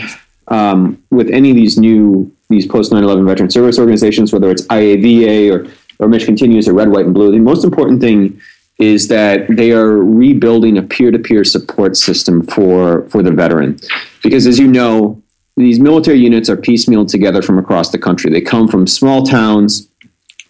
um, 0.48 1.02
with 1.10 1.30
any 1.30 1.48
of 1.50 1.56
these 1.56 1.78
new 1.78 2.30
these 2.50 2.66
post 2.66 2.92
9/11 2.92 3.24
veteran 3.26 3.50
service 3.50 3.78
organizations, 3.78 4.32
whether 4.32 4.50
it's 4.50 4.66
IAVA 4.66 5.50
or 5.52 5.66
or 6.00 6.08
Mission 6.08 6.28
Continues 6.28 6.66
or 6.66 6.72
Red, 6.72 6.88
White, 6.88 7.04
and 7.04 7.14
Blue. 7.14 7.30
The 7.30 7.38
most 7.38 7.64
important 7.64 8.00
thing 8.00 8.40
is 8.78 9.08
that 9.08 9.46
they 9.50 9.72
are 9.72 9.98
rebuilding 9.98 10.78
a 10.78 10.82
peer-to-peer 10.82 11.44
support 11.44 11.96
system 11.96 12.42
for 12.42 13.06
for 13.08 13.22
the 13.22 13.30
veteran, 13.30 13.78
because 14.22 14.46
as 14.46 14.58
you 14.58 14.66
know, 14.66 15.22
these 15.56 15.78
military 15.78 16.18
units 16.18 16.48
are 16.48 16.56
piecemealed 16.56 17.08
together 17.08 17.42
from 17.42 17.58
across 17.58 17.90
the 17.90 17.98
country. 17.98 18.30
They 18.30 18.40
come 18.40 18.66
from 18.66 18.86
small 18.86 19.22
towns. 19.22 19.88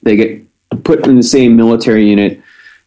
They 0.02 0.16
get 0.16 0.84
put 0.84 1.06
in 1.06 1.16
the 1.16 1.22
same 1.22 1.56
military 1.56 2.08
unit. 2.08 2.40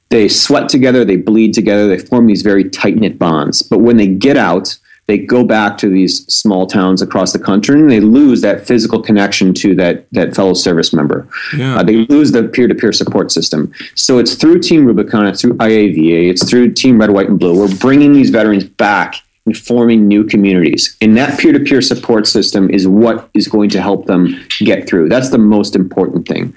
They 0.09 0.29
sweat 0.29 0.69
together. 0.69 1.03
They 1.03 1.17
bleed 1.17 1.53
together. 1.53 1.87
They 1.87 1.97
form 1.97 2.27
these 2.27 2.41
very 2.41 2.69
tight 2.69 2.95
knit 2.95 3.19
bonds. 3.19 3.61
But 3.61 3.79
when 3.79 3.97
they 3.97 4.07
get 4.07 4.37
out, 4.37 4.77
they 5.07 5.17
go 5.17 5.43
back 5.43 5.77
to 5.79 5.89
these 5.89 6.25
small 6.33 6.65
towns 6.65 7.01
across 7.01 7.33
the 7.33 7.39
country 7.39 7.79
and 7.79 7.91
they 7.91 7.99
lose 7.99 8.41
that 8.41 8.65
physical 8.65 9.01
connection 9.01 9.53
to 9.53 9.75
that 9.75 10.05
that 10.11 10.35
fellow 10.35 10.53
service 10.53 10.93
member. 10.93 11.27
Yeah. 11.57 11.77
Uh, 11.77 11.83
they 11.83 12.05
lose 12.07 12.31
the 12.31 12.43
peer 12.43 12.67
to 12.67 12.75
peer 12.75 12.93
support 12.93 13.31
system. 13.31 13.73
So 13.95 14.19
it's 14.19 14.35
through 14.35 14.59
Team 14.59 14.85
Rubicon, 14.85 15.27
it's 15.27 15.41
through 15.41 15.55
IAVA, 15.55 16.29
it's 16.29 16.49
through 16.49 16.73
Team 16.73 16.99
Red, 16.99 17.11
White, 17.11 17.29
and 17.29 17.39
Blue. 17.39 17.59
We're 17.59 17.75
bringing 17.77 18.13
these 18.13 18.29
veterans 18.29 18.63
back 18.63 19.15
and 19.45 19.57
forming 19.57 20.07
new 20.07 20.23
communities. 20.23 20.95
And 21.01 21.17
that 21.17 21.37
peer 21.37 21.51
to 21.51 21.59
peer 21.59 21.81
support 21.81 22.27
system 22.27 22.69
is 22.69 22.87
what 22.87 23.29
is 23.33 23.47
going 23.47 23.69
to 23.71 23.81
help 23.81 24.05
them 24.05 24.39
get 24.59 24.87
through. 24.87 25.09
That's 25.09 25.29
the 25.29 25.37
most 25.37 25.75
important 25.75 26.27
thing. 26.27 26.55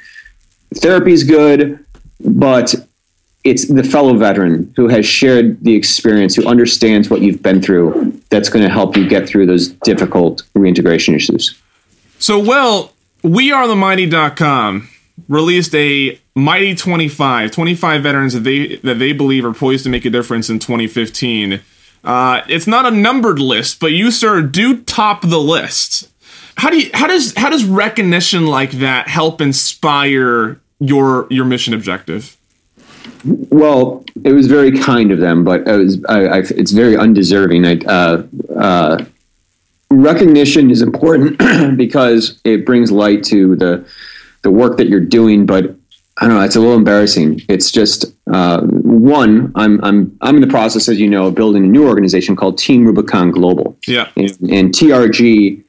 Therapy 0.75 1.13
is 1.13 1.25
good, 1.25 1.85
but 2.21 2.75
it's 3.47 3.69
the 3.69 3.85
fellow 3.85 4.17
veteran 4.17 4.73
who 4.77 4.89
has 4.89 5.07
shared 5.07 5.63
the 5.63 5.75
experience, 5.75 6.35
who 6.35 6.47
understands 6.47 7.09
what 7.09 7.21
you've 7.23 7.43
been 7.43 7.63
through, 7.63 8.06
that's 8.29 8.49
going 8.49 8.65
to 8.65 8.71
help 8.71 8.97
you 8.97 9.09
get 9.09 9.29
through 9.29 9.47
those 9.47 9.69
difficult 9.69 10.43
reintegration 10.55 11.15
issues. 11.15 11.61
So, 12.19 12.39
well, 12.39 12.93
we 13.23 13.53
are 13.53 13.67
the 13.69 13.77
mighty.com 13.77 14.89
released 15.29 15.75
a 15.75 16.21
mighty 16.35 16.75
25 16.75 17.51
25 17.51 18.03
veterans 18.03 18.35
that 18.35 18.41
they 18.41 18.77
that 18.77 18.99
they 18.99 19.13
believe 19.13 19.45
are 19.47 19.55
poised 19.55 19.85
to 19.85 19.91
make 19.91 20.05
a 20.05 20.11
difference 20.11 20.51
in 20.51 20.59
2015 20.59 21.63
uh, 22.05 22.43
it's 22.49 22.67
not 22.67 22.85
a 22.85 22.91
numbered 22.91 23.39
list 23.39 23.81
but 23.81 23.93
you 23.93 24.11
sir 24.11 24.43
do 24.43 24.83
top 24.83 25.23
the 25.23 25.41
list. 25.41 26.11
How 26.57 26.71
do 26.71 26.79
you 26.79 26.91
how 26.95 27.07
does 27.07 27.35
how 27.37 27.51
does 27.51 27.65
recognition 27.65 28.47
like 28.47 28.73
that 28.73 29.09
help 29.09 29.41
inspire 29.41 30.61
your 30.79 31.27
your 31.31 31.45
mission 31.45 31.75
objective 31.75 32.37
well, 33.25 34.05
it 34.25 34.33
was 34.33 34.47
very 34.47 34.79
kind 34.79 35.11
of 35.11 35.19
them, 35.19 35.45
but 35.45 35.67
it 35.67 35.77
was, 35.77 36.05
I, 36.09 36.27
I, 36.27 36.39
it's 36.39 36.73
very 36.73 36.97
undeserving. 36.97 37.67
I, 37.67 37.79
uh, 37.87 38.23
uh, 38.57 39.05
recognition 39.91 40.71
is 40.71 40.83
important 40.83 41.39
because 41.77 42.41
it 42.45 42.65
brings 42.65 42.91
light 42.91 43.25
to 43.25 43.57
the 43.57 43.87
the 44.43 44.51
work 44.51 44.77
that 44.77 44.89
you're 44.89 45.01
doing. 45.01 45.47
But 45.47 45.75
I 46.19 46.27
don't 46.27 46.37
know, 46.37 46.41
it's 46.41 46.57
a 46.57 46.61
little 46.61 46.77
embarrassing. 46.77 47.43
It's 47.49 47.71
just 47.71 48.07
uh, 48.33 48.63
one. 48.63 49.53
I'm 49.55 49.83
I'm 49.85 50.17
I'm 50.21 50.37
in 50.37 50.41
the 50.41 50.47
process, 50.47 50.89
as 50.89 51.01
you 51.01 51.09
know, 51.09 51.27
of 51.27 51.35
building 51.35 51.65
a 51.65 51.69
new 51.69 51.87
organization 51.87 52.37
called 52.37 52.59
Team 52.59 52.85
Rubicon 52.87 53.31
Global. 53.31 53.77
Yeah, 53.87 54.09
and, 54.17 54.31
and 54.51 54.73
TRG 54.73 55.63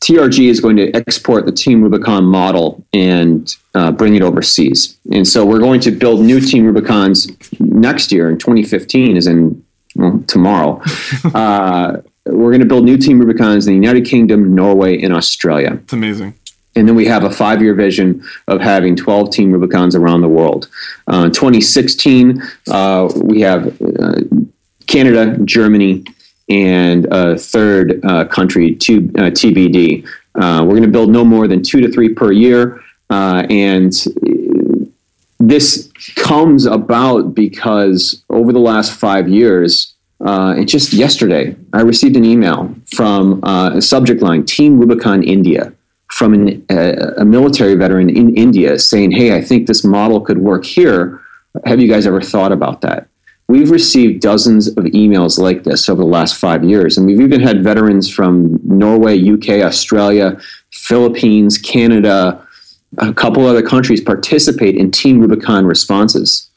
TRG 0.00 0.48
is 0.48 0.60
going 0.60 0.76
to 0.76 0.90
export 0.92 1.44
the 1.44 1.52
Team 1.52 1.82
Rubicon 1.82 2.24
model 2.24 2.84
and 2.92 3.54
uh, 3.74 3.92
bring 3.92 4.14
it 4.14 4.22
overseas. 4.22 4.98
And 5.12 5.28
so 5.28 5.44
we're 5.44 5.58
going 5.58 5.80
to 5.80 5.90
build 5.90 6.22
new 6.22 6.40
Team 6.40 6.64
Rubicons 6.64 7.30
next 7.60 8.10
year 8.10 8.30
in 8.30 8.38
2015, 8.38 9.16
is 9.16 9.26
in 9.26 9.62
well, 9.96 10.22
tomorrow. 10.26 10.80
uh, 11.34 11.98
we're 12.26 12.50
going 12.50 12.60
to 12.60 12.66
build 12.66 12.84
new 12.84 12.96
Team 12.96 13.18
Rubicons 13.18 13.66
in 13.66 13.72
the 13.72 13.86
United 13.86 14.06
Kingdom, 14.06 14.54
Norway, 14.54 15.02
and 15.02 15.14
Australia. 15.14 15.78
It's 15.82 15.92
amazing. 15.92 16.34
And 16.76 16.88
then 16.88 16.94
we 16.94 17.04
have 17.06 17.24
a 17.24 17.30
five 17.30 17.60
year 17.60 17.74
vision 17.74 18.24
of 18.46 18.60
having 18.60 18.96
12 18.96 19.30
Team 19.32 19.52
Rubicons 19.52 19.94
around 19.94 20.22
the 20.22 20.28
world. 20.28 20.68
Uh, 21.08 21.24
2016, 21.28 22.42
uh, 22.70 23.12
we 23.16 23.40
have 23.40 23.76
uh, 23.98 24.20
Canada, 24.86 25.36
Germany, 25.44 26.04
and 26.50 27.06
a 27.12 27.38
third 27.38 28.04
uh, 28.04 28.24
country 28.26 28.74
to 28.74 28.98
uh, 29.16 29.30
TBD. 29.30 30.06
Uh, 30.34 30.62
we're 30.64 30.70
going 30.70 30.82
to 30.82 30.88
build 30.88 31.10
no 31.10 31.24
more 31.24 31.48
than 31.48 31.62
two 31.62 31.80
to 31.80 31.90
three 31.90 32.12
per 32.12 32.32
year, 32.32 32.82
and 33.08 33.92
this 35.38 35.90
comes 36.16 36.66
about 36.66 37.34
because 37.34 38.22
over 38.28 38.52
the 38.52 38.58
last 38.58 38.92
five 38.92 39.28
years, 39.28 39.94
uh, 40.24 40.54
and 40.56 40.68
just 40.68 40.92
yesterday, 40.92 41.56
I 41.72 41.80
received 41.80 42.16
an 42.16 42.24
email 42.24 42.74
from 42.94 43.42
uh, 43.42 43.76
a 43.76 43.82
subject 43.82 44.20
line 44.20 44.44
Team 44.44 44.78
Rubicon 44.78 45.22
India 45.22 45.72
from 46.08 46.34
an, 46.34 46.66
a 46.68 47.24
military 47.24 47.74
veteran 47.74 48.10
in 48.10 48.36
India 48.36 48.78
saying, 48.78 49.12
Hey, 49.12 49.34
I 49.34 49.40
think 49.40 49.66
this 49.66 49.84
model 49.84 50.20
could 50.20 50.38
work 50.38 50.64
here. 50.64 51.20
Have 51.64 51.80
you 51.80 51.88
guys 51.88 52.06
ever 52.06 52.20
thought 52.20 52.52
about 52.52 52.80
that? 52.82 53.08
We've 53.50 53.72
received 53.72 54.22
dozens 54.22 54.68
of 54.68 54.84
emails 54.84 55.36
like 55.36 55.64
this 55.64 55.88
over 55.88 56.02
the 56.02 56.08
last 56.08 56.36
five 56.36 56.62
years. 56.62 56.96
And 56.96 57.04
we've 57.04 57.20
even 57.20 57.40
had 57.40 57.64
veterans 57.64 58.08
from 58.08 58.60
Norway, 58.62 59.20
UK, 59.20 59.64
Australia, 59.66 60.38
Philippines, 60.70 61.58
Canada, 61.58 62.46
a 62.98 63.12
couple 63.12 63.44
other 63.44 63.60
countries 63.60 64.00
participate 64.00 64.76
in 64.76 64.92
Team 64.92 65.18
Rubicon 65.20 65.66
responses. 65.66 66.48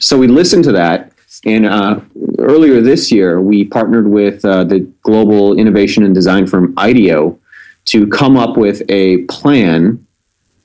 So 0.00 0.18
we 0.18 0.26
listened 0.26 0.64
to 0.64 0.72
that. 0.72 1.12
And 1.44 1.66
uh, 1.66 2.00
earlier 2.40 2.80
this 2.80 3.12
year, 3.12 3.40
we 3.40 3.64
partnered 3.64 4.08
with 4.08 4.44
uh, 4.44 4.64
the 4.64 4.80
global 5.02 5.56
innovation 5.56 6.02
and 6.02 6.12
design 6.12 6.48
firm 6.48 6.74
IDEO 6.76 7.38
to 7.84 8.08
come 8.08 8.36
up 8.36 8.56
with 8.56 8.82
a 8.88 9.18
plan, 9.26 10.04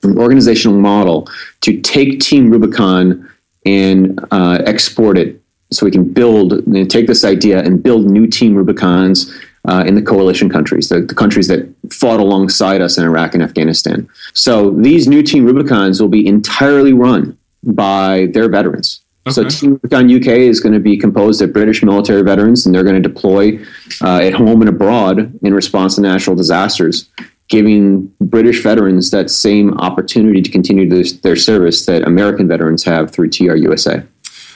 an 0.02 0.18
organizational 0.18 0.80
model 0.80 1.28
to 1.60 1.80
take 1.80 2.18
Team 2.18 2.50
Rubicon 2.50 3.30
and 3.64 4.18
uh, 4.32 4.62
export 4.66 5.16
it 5.16 5.40
so 5.72 5.84
we 5.84 5.90
can 5.90 6.04
build, 6.04 6.52
you 6.52 6.62
know, 6.66 6.84
take 6.84 7.06
this 7.06 7.24
idea 7.24 7.62
and 7.62 7.82
build 7.82 8.06
new 8.06 8.26
Team 8.26 8.54
Rubicons 8.54 9.32
uh, 9.68 9.84
in 9.86 9.94
the 9.94 10.02
coalition 10.02 10.48
countries, 10.48 10.88
the, 10.88 11.00
the, 11.00 11.14
countries 11.14 11.48
that 11.48 11.68
fought 11.92 12.20
alongside 12.20 12.80
us 12.80 12.98
in 12.98 13.04
Iraq 13.04 13.34
and 13.34 13.42
Afghanistan. 13.42 14.08
So 14.32 14.70
these 14.70 15.08
new 15.08 15.22
Team 15.22 15.44
Rubicons 15.44 16.00
will 16.00 16.08
be 16.08 16.26
entirely 16.26 16.92
run 16.92 17.36
by 17.64 18.28
their 18.32 18.48
veterans. 18.48 19.00
Okay. 19.26 19.32
So 19.32 19.48
Team 19.48 19.72
Rubicon 19.72 20.14
UK 20.14 20.38
is 20.38 20.60
going 20.60 20.72
to 20.72 20.78
be 20.78 20.96
composed 20.96 21.42
of 21.42 21.52
British 21.52 21.82
military 21.82 22.22
veterans, 22.22 22.64
and 22.64 22.74
they're 22.74 22.84
going 22.84 23.02
to 23.02 23.08
deploy 23.08 23.58
uh, 24.02 24.18
at 24.18 24.34
home 24.34 24.62
and 24.62 24.68
abroad 24.68 25.36
in 25.42 25.52
response 25.52 25.96
to 25.96 26.00
natural 26.00 26.36
disasters, 26.36 27.08
giving 27.48 28.06
British 28.20 28.62
veterans 28.62 29.10
that 29.10 29.30
same 29.30 29.74
opportunity 29.78 30.42
to 30.42 30.50
continue 30.50 30.88
their, 30.88 31.04
their 31.22 31.36
service 31.36 31.86
that 31.86 32.06
American 32.06 32.46
veterans 32.46 32.84
have 32.84 33.10
through 33.10 33.30
TRUSA. 33.30 34.06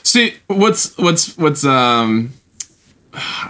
See, 0.03 0.35
what's 0.47 0.97
what's 0.99 1.37
what's 1.37 1.65
um 1.65 2.33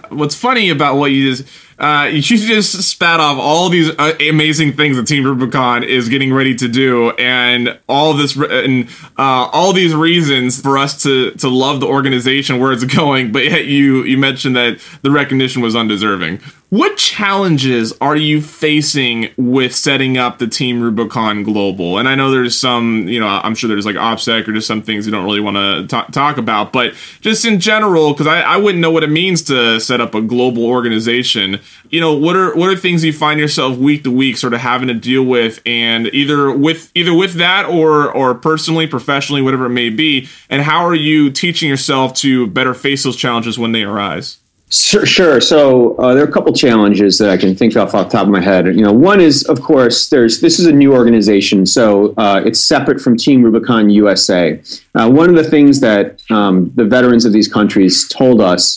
what's 0.08 0.34
funny 0.34 0.70
about 0.70 0.96
what 0.96 1.12
you 1.12 1.34
just 1.34 1.48
uh, 1.78 2.04
you 2.12 2.20
just 2.20 2.82
spat 2.82 3.20
off 3.20 3.38
all 3.38 3.68
these 3.68 3.90
uh, 3.98 4.14
amazing 4.28 4.74
things 4.74 4.96
that 4.96 5.06
Team 5.06 5.24
Rubicon 5.24 5.82
is 5.82 6.08
getting 6.08 6.32
ready 6.32 6.54
to 6.56 6.68
do, 6.68 7.10
and 7.12 7.78
all 7.88 8.12
this 8.12 8.36
and 8.36 8.88
uh, 9.18 9.48
all 9.52 9.72
these 9.72 9.94
reasons 9.94 10.60
for 10.60 10.78
us 10.78 11.02
to 11.02 11.32
to 11.32 11.48
love 11.48 11.80
the 11.80 11.86
organization 11.86 12.58
where 12.58 12.72
it's 12.72 12.84
going. 12.96 13.32
But 13.32 13.46
yet 13.46 13.66
you 13.66 14.04
you 14.04 14.18
mentioned 14.18 14.56
that 14.56 14.80
the 15.02 15.10
recognition 15.10 15.62
was 15.62 15.74
undeserving. 15.74 16.40
What 16.70 16.96
challenges 16.96 17.92
are 18.00 18.14
you 18.14 18.40
facing 18.40 19.30
with 19.36 19.74
setting 19.74 20.16
up 20.16 20.38
the 20.38 20.46
Team 20.46 20.80
Rubicon 20.80 21.42
Global? 21.42 21.98
And 21.98 22.08
I 22.08 22.14
know 22.14 22.30
there's 22.30 22.56
some, 22.56 23.08
you 23.08 23.18
know, 23.18 23.26
I'm 23.26 23.56
sure 23.56 23.66
there's 23.66 23.86
like 23.86 23.96
OPSEC 23.96 24.46
or 24.46 24.52
just 24.52 24.68
some 24.68 24.80
things 24.80 25.04
you 25.04 25.10
don't 25.10 25.24
really 25.24 25.40
want 25.40 25.56
to 25.56 26.12
talk 26.12 26.38
about, 26.38 26.72
but 26.72 26.94
just 27.20 27.44
in 27.44 27.58
general, 27.58 28.12
because 28.12 28.28
I, 28.28 28.42
I 28.42 28.56
wouldn't 28.56 28.80
know 28.80 28.92
what 28.92 29.02
it 29.02 29.10
means 29.10 29.42
to 29.44 29.80
set 29.80 30.00
up 30.00 30.14
a 30.14 30.22
global 30.22 30.64
organization. 30.64 31.58
You 31.88 32.00
know, 32.00 32.14
what 32.14 32.36
are 32.36 32.54
what 32.54 32.70
are 32.70 32.76
things 32.76 33.02
you 33.02 33.12
find 33.12 33.40
yourself 33.40 33.76
week 33.76 34.04
to 34.04 34.12
week 34.12 34.36
sort 34.36 34.54
of 34.54 34.60
having 34.60 34.86
to 34.86 34.94
deal 34.94 35.24
with, 35.24 35.60
and 35.66 36.06
either 36.14 36.56
with 36.56 36.92
either 36.94 37.12
with 37.12 37.34
that 37.34 37.66
or 37.66 38.12
or 38.12 38.32
personally, 38.36 38.86
professionally, 38.86 39.42
whatever 39.42 39.66
it 39.66 39.70
may 39.70 39.90
be, 39.90 40.28
and 40.48 40.62
how 40.62 40.86
are 40.86 40.94
you 40.94 41.32
teaching 41.32 41.68
yourself 41.68 42.14
to 42.18 42.46
better 42.46 42.74
face 42.74 43.02
those 43.02 43.16
challenges 43.16 43.58
when 43.58 43.72
they 43.72 43.82
arise? 43.82 44.36
Sure. 44.72 45.40
So 45.40 45.96
uh, 45.96 46.14
there 46.14 46.22
are 46.22 46.28
a 46.28 46.32
couple 46.32 46.52
challenges 46.52 47.18
that 47.18 47.28
I 47.28 47.36
can 47.36 47.56
think 47.56 47.76
of 47.76 47.92
off 47.92 48.10
the 48.10 48.18
top 48.18 48.26
of 48.26 48.28
my 48.28 48.40
head. 48.40 48.66
You 48.66 48.84
know, 48.84 48.92
one 48.92 49.20
is, 49.20 49.42
of 49.44 49.60
course, 49.60 50.08
there's 50.08 50.40
this 50.40 50.60
is 50.60 50.66
a 50.66 50.72
new 50.72 50.94
organization, 50.94 51.66
so 51.66 52.14
uh, 52.16 52.40
it's 52.44 52.60
separate 52.60 53.00
from 53.00 53.16
Team 53.16 53.42
Rubicon 53.42 53.90
USA. 53.90 54.62
Uh, 54.94 55.10
one 55.10 55.28
of 55.28 55.34
the 55.34 55.42
things 55.42 55.80
that 55.80 56.22
um, 56.30 56.70
the 56.76 56.84
veterans 56.84 57.24
of 57.24 57.32
these 57.32 57.48
countries 57.48 58.06
told 58.08 58.40
us 58.40 58.76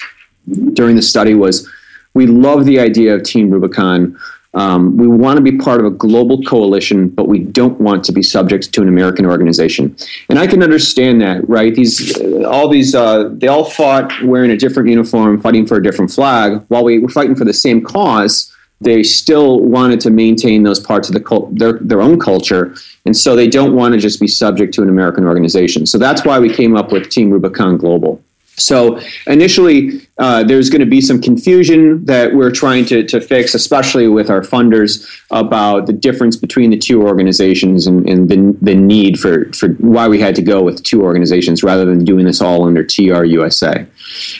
during 0.73 0.95
the 0.95 1.01
study 1.01 1.35
was, 1.35 1.69
we 2.15 2.25
love 2.25 2.65
the 2.65 2.79
idea 2.79 3.13
of 3.13 3.21
Team 3.21 3.51
Rubicon. 3.51 4.17
Um, 4.55 4.97
we 4.97 5.07
want 5.07 5.37
to 5.37 5.41
be 5.41 5.57
part 5.57 5.79
of 5.79 5.85
a 5.85 5.89
global 5.89 6.41
coalition, 6.43 7.09
but 7.09 7.27
we 7.27 7.39
don't 7.39 7.79
want 7.81 8.03
to 8.05 8.11
be 8.11 8.21
subject 8.21 8.71
to 8.73 8.81
an 8.81 8.87
American 8.87 9.25
organization. 9.25 9.95
And 10.29 10.37
I 10.37 10.45
can 10.45 10.61
understand 10.61 11.21
that, 11.21 11.47
right? 11.49 11.73
These, 11.73 12.19
uh, 12.19 12.43
all 12.43 12.69
these, 12.69 12.93
uh, 12.93 13.29
they 13.33 13.47
all 13.47 13.65
fought 13.65 14.13
wearing 14.23 14.51
a 14.51 14.57
different 14.57 14.89
uniform, 14.89 15.41
fighting 15.41 15.65
for 15.65 15.77
a 15.77 15.83
different 15.83 16.11
flag. 16.11 16.63
While 16.67 16.83
we 16.83 16.99
were 16.99 17.09
fighting 17.09 17.35
for 17.35 17.45
the 17.45 17.53
same 17.53 17.81
cause, 17.81 18.53
they 18.79 19.01
still 19.01 19.61
wanted 19.61 19.99
to 20.01 20.11
maintain 20.11 20.61
those 20.61 20.79
parts 20.79 21.07
of 21.07 21.13
the 21.13 21.19
cult, 21.19 21.57
their, 21.57 21.79
their 21.79 22.01
own 22.01 22.19
culture. 22.19 22.75
And 23.05 23.15
so 23.15 23.35
they 23.35 23.47
don't 23.47 23.75
want 23.75 23.93
to 23.93 23.99
just 23.99 24.19
be 24.19 24.27
subject 24.27 24.73
to 24.75 24.83
an 24.83 24.89
American 24.89 25.25
organization. 25.25 25.85
So 25.85 25.97
that's 25.97 26.25
why 26.25 26.37
we 26.37 26.53
came 26.53 26.75
up 26.75 26.91
with 26.91 27.09
Team 27.09 27.31
Rubicon 27.31 27.77
Global. 27.77 28.21
So 28.55 28.99
initially, 29.25 30.02
uh, 30.19 30.43
there's 30.43 30.69
going 30.69 30.79
to 30.79 30.85
be 30.85 31.01
some 31.01 31.19
confusion 31.19 32.05
that 32.05 32.33
we're 32.33 32.51
trying 32.51 32.85
to, 32.85 33.03
to 33.03 33.19
fix, 33.19 33.55
especially 33.55 34.07
with 34.07 34.29
our 34.29 34.41
funders, 34.41 35.21
about 35.31 35.87
the 35.87 35.93
difference 35.93 36.35
between 36.35 36.69
the 36.69 36.77
two 36.77 37.01
organizations 37.01 37.87
and, 37.87 38.07
and 38.07 38.29
the, 38.29 38.55
the 38.61 38.75
need 38.75 39.19
for, 39.19 39.51
for 39.53 39.69
why 39.79 40.07
we 40.07 40.19
had 40.19 40.35
to 40.35 40.41
go 40.41 40.61
with 40.61 40.83
two 40.83 41.01
organizations 41.01 41.63
rather 41.63 41.85
than 41.85 42.05
doing 42.05 42.25
this 42.25 42.41
all 42.41 42.65
under 42.65 42.83
TRUSA. 42.83 43.87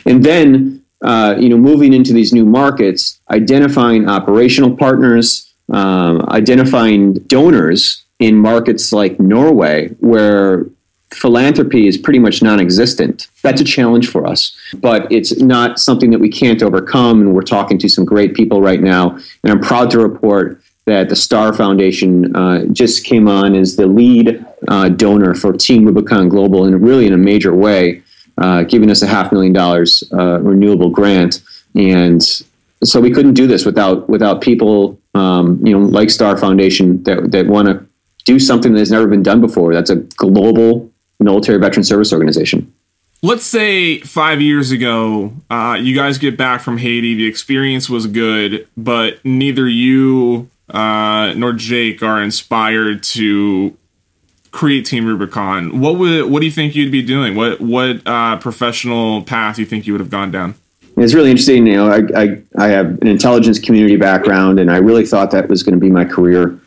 And 0.06 0.24
then, 0.24 0.84
uh, 1.04 1.36
you 1.40 1.50
know, 1.50 1.58
moving 1.58 1.92
into 1.94 2.14
these 2.14 2.34
new 2.34 2.46
markets, 2.46 3.20
identifying 3.32 4.08
operational 4.08 4.78
partners, 4.78 5.54
um, 5.72 6.22
identifying 6.30 7.14
donors 7.14 8.04
in 8.20 8.38
markets 8.38 8.94
like 8.94 9.20
Norway, 9.20 9.90
where 10.00 10.68
philanthropy 11.14 11.88
is 11.88 11.98
pretty 11.98 12.20
much 12.20 12.42
non-existent. 12.42 13.28
That's 13.42 13.62
a 13.62 13.64
challenge 13.64 14.10
for 14.10 14.26
us, 14.26 14.56
but 14.76 15.12
it's 15.12 15.40
not 15.40 15.80
something 15.80 16.12
that 16.12 16.20
we 16.20 16.30
can't 16.30 16.62
overcome. 16.62 17.22
And 17.22 17.34
we're 17.36 17.42
talking 17.42 17.78
to 17.80 17.90
some 17.90 18.06
great 18.06 18.34
people 18.34 18.62
right 18.62 18.82
now, 18.82 19.12
and 19.44 19.52
I'm 19.52 19.60
proud 19.60 19.92
to 19.92 20.00
report 20.00 20.62
that 20.86 21.10
the 21.10 21.16
Starr 21.16 21.54
Foundation 21.54 22.36
uh, 22.36 22.66
just 22.66 23.06
came 23.06 23.28
on 23.28 23.56
as 23.56 23.76
the 23.76 23.88
lead 23.88 24.46
uh, 24.68 24.90
donor 24.90 25.34
for 25.34 25.54
Team 25.54 25.86
Rubicon 25.86 26.28
Global, 26.30 26.66
and 26.66 26.82
really 26.82 27.08
in 27.08 27.14
a 27.14 27.18
major 27.18 27.56
way, 27.56 28.04
uh, 28.38 28.64
giving 28.64 28.92
us 28.92 29.02
a 29.02 29.08
half 29.08 29.32
million 29.32 29.54
dollars 29.54 30.04
uh, 30.14 30.40
renewable 30.42 30.90
grant. 30.90 31.42
And 31.76 32.22
so 32.84 33.00
we 33.00 33.12
couldn't 33.12 33.34
do 33.34 33.48
this 33.48 33.66
without 33.66 34.10
without 34.10 34.42
people, 34.42 35.00
um, 35.14 35.66
you 35.66 35.78
know, 35.78 35.86
like 35.86 36.10
Starr 36.10 36.38
Foundation 36.38 37.02
that 37.04 37.32
that 37.32 37.48
want 37.48 37.68
to 37.68 37.86
do 38.26 38.40
something 38.40 38.74
that's 38.74 38.92
never 38.92 39.08
been 39.08 39.24
done 39.24 39.42
before. 39.42 39.74
That's 39.74 39.90
a 39.90 39.98
global 39.98 40.92
military 41.20 41.60
veteran 41.60 41.84
service 41.84 42.12
organization. 42.14 42.74
Let's 43.22 43.46
say 43.46 44.00
five 44.02 44.42
years 44.42 44.72
ago, 44.72 45.34
uh, 45.50 45.78
you 45.80 45.96
guys 45.96 46.18
get 46.18 46.38
back 46.38 46.62
from 46.62 46.78
Haiti. 46.78 47.16
The 47.16 47.26
experience 47.26 47.90
was 47.90 48.06
good, 48.06 48.68
but 48.76 49.24
neither 49.24 49.68
you 49.68 50.50
uh, 50.70 51.34
nor 51.38 51.54
Jake 51.54 52.04
are 52.04 52.22
inspired 52.22 53.02
to 53.04 53.78
create 54.52 54.86
Team 54.86 55.06
Rubicon. 55.06 55.80
What 55.80 55.98
would 55.98 56.30
what 56.30 56.40
do 56.40 56.46
you 56.46 56.52
think 56.52 56.76
you'd 56.76 56.92
be 56.92 57.02
doing? 57.02 57.36
What 57.36 57.62
what 57.62 58.06
uh, 58.06 58.38
professional 58.38 59.24
path 59.24 59.56
do 59.56 59.62
you 59.62 59.66
think 59.66 59.86
you 59.86 59.94
would 59.94 60.00
have 60.00 60.10
gone 60.10 60.32
down? 60.32 60.56
It's 60.96 61.14
really 61.14 61.32
interesting. 61.32 61.66
You 61.66 61.76
know, 61.76 61.88
I, 61.90 62.22
I, 62.22 62.42
I 62.58 62.68
have 62.68 63.02
an 63.02 63.08
intelligence 63.08 63.58
community 63.58 63.96
background, 63.96 64.60
and 64.60 64.72
I 64.72 64.78
really 64.78 65.06
thought 65.06 65.32
that 65.32 65.50
was 65.50 65.64
going 65.64 65.74
to 65.74 65.80
be 65.80 65.90
my 65.90 66.06
career. 66.06 66.58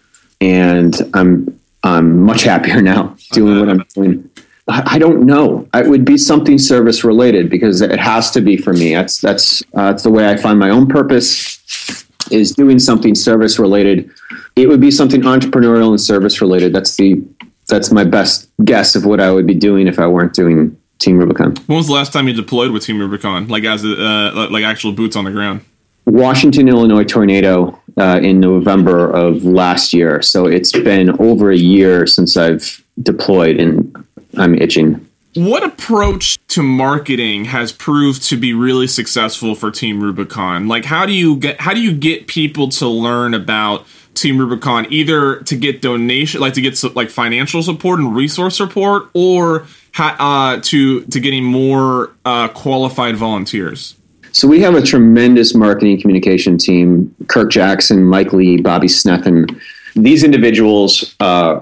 And 0.40 0.94
I'm 1.14 1.58
I'm 1.82 2.22
much 2.22 2.42
happier 2.42 2.82
now 2.92 3.16
doing 3.32 3.60
what 3.60 3.68
I'm 3.68 3.84
doing. 3.94 4.30
I 4.68 4.98
don't 4.98 5.26
know. 5.26 5.68
It 5.74 5.88
would 5.88 6.04
be 6.04 6.18
something 6.18 6.58
service 6.58 7.04
related 7.04 7.48
because 7.48 7.82
it 7.82 8.00
has 8.00 8.32
to 8.32 8.40
be 8.40 8.56
for 8.56 8.72
me. 8.72 8.94
That's 8.94 9.20
that's 9.20 9.62
uh, 9.74 9.92
that's 9.92 10.02
the 10.02 10.10
way 10.10 10.28
I 10.28 10.36
find 10.36 10.58
my 10.58 10.70
own 10.70 10.88
purpose 10.88 12.04
is 12.32 12.52
doing 12.52 12.80
something 12.80 13.14
service 13.14 13.60
related. 13.60 14.10
It 14.56 14.68
would 14.68 14.80
be 14.80 14.90
something 14.90 15.22
entrepreneurial 15.22 15.90
and 15.90 16.00
service 16.00 16.40
related. 16.40 16.72
That's 16.72 16.96
the 16.96 17.22
that's 17.68 17.92
my 17.92 18.04
best 18.04 18.48
guess 18.64 18.96
of 18.96 19.04
what 19.04 19.20
I 19.20 19.30
would 19.30 19.46
be 19.46 19.54
doing 19.54 19.86
if 19.86 20.00
I 20.00 20.06
weren't 20.08 20.34
doing 20.34 20.76
Team 20.98 21.18
Rubicon. 21.18 21.54
When 21.66 21.76
was 21.76 21.86
the 21.86 21.92
last 21.92 22.12
time 22.12 22.26
you 22.26 22.34
deployed 22.34 22.72
with 22.72 22.84
Team 22.84 22.98
Rubicon, 22.98 23.48
like 23.48 23.64
as 23.64 23.84
a, 23.84 23.92
uh, 23.92 24.48
like 24.50 24.64
actual 24.64 24.92
boots 24.92 25.14
on 25.14 25.24
the 25.24 25.30
ground? 25.30 25.60
Washington, 26.06 26.68
Illinois 26.68 27.04
tornado 27.04 27.80
uh, 27.96 28.20
in 28.22 28.38
November 28.40 29.10
of 29.10 29.44
last 29.44 29.92
year. 29.92 30.22
So 30.22 30.46
it's 30.46 30.72
been 30.72 31.10
over 31.20 31.50
a 31.50 31.56
year 31.56 32.06
since 32.06 32.36
I've 32.36 32.84
deployed, 33.02 33.60
and 33.60 34.04
I'm 34.36 34.54
itching. 34.54 35.08
What 35.34 35.62
approach 35.62 36.38
to 36.48 36.62
marketing 36.62 37.44
has 37.44 37.70
proved 37.70 38.22
to 38.30 38.38
be 38.38 38.54
really 38.54 38.86
successful 38.86 39.54
for 39.54 39.70
Team 39.70 40.02
Rubicon? 40.02 40.66
Like, 40.66 40.86
how 40.86 41.04
do 41.04 41.12
you 41.12 41.36
get 41.36 41.60
how 41.60 41.74
do 41.74 41.80
you 41.80 41.92
get 41.94 42.26
people 42.26 42.70
to 42.70 42.88
learn 42.88 43.34
about 43.34 43.86
Team 44.14 44.38
Rubicon, 44.38 44.86
either 44.88 45.40
to 45.40 45.56
get 45.56 45.82
donation, 45.82 46.40
like 46.40 46.54
to 46.54 46.62
get 46.62 46.82
like 46.96 47.10
financial 47.10 47.62
support 47.62 48.00
and 48.00 48.16
resource 48.16 48.56
support, 48.56 49.10
or 49.12 49.66
uh, 49.98 50.58
to 50.62 51.04
to 51.04 51.20
getting 51.20 51.44
more 51.44 52.12
uh, 52.24 52.48
qualified 52.48 53.16
volunteers? 53.16 53.94
So 54.32 54.48
we 54.48 54.60
have 54.60 54.74
a 54.74 54.82
tremendous 54.82 55.54
marketing 55.54 56.00
communication 56.00 56.56
team: 56.56 57.14
Kirk 57.28 57.50
Jackson, 57.50 58.04
Mike 58.04 58.32
Lee, 58.32 58.56
Bobby 58.56 58.88
Snethen. 58.88 59.60
These 59.94 60.24
individuals 60.24 61.14
uh, 61.20 61.60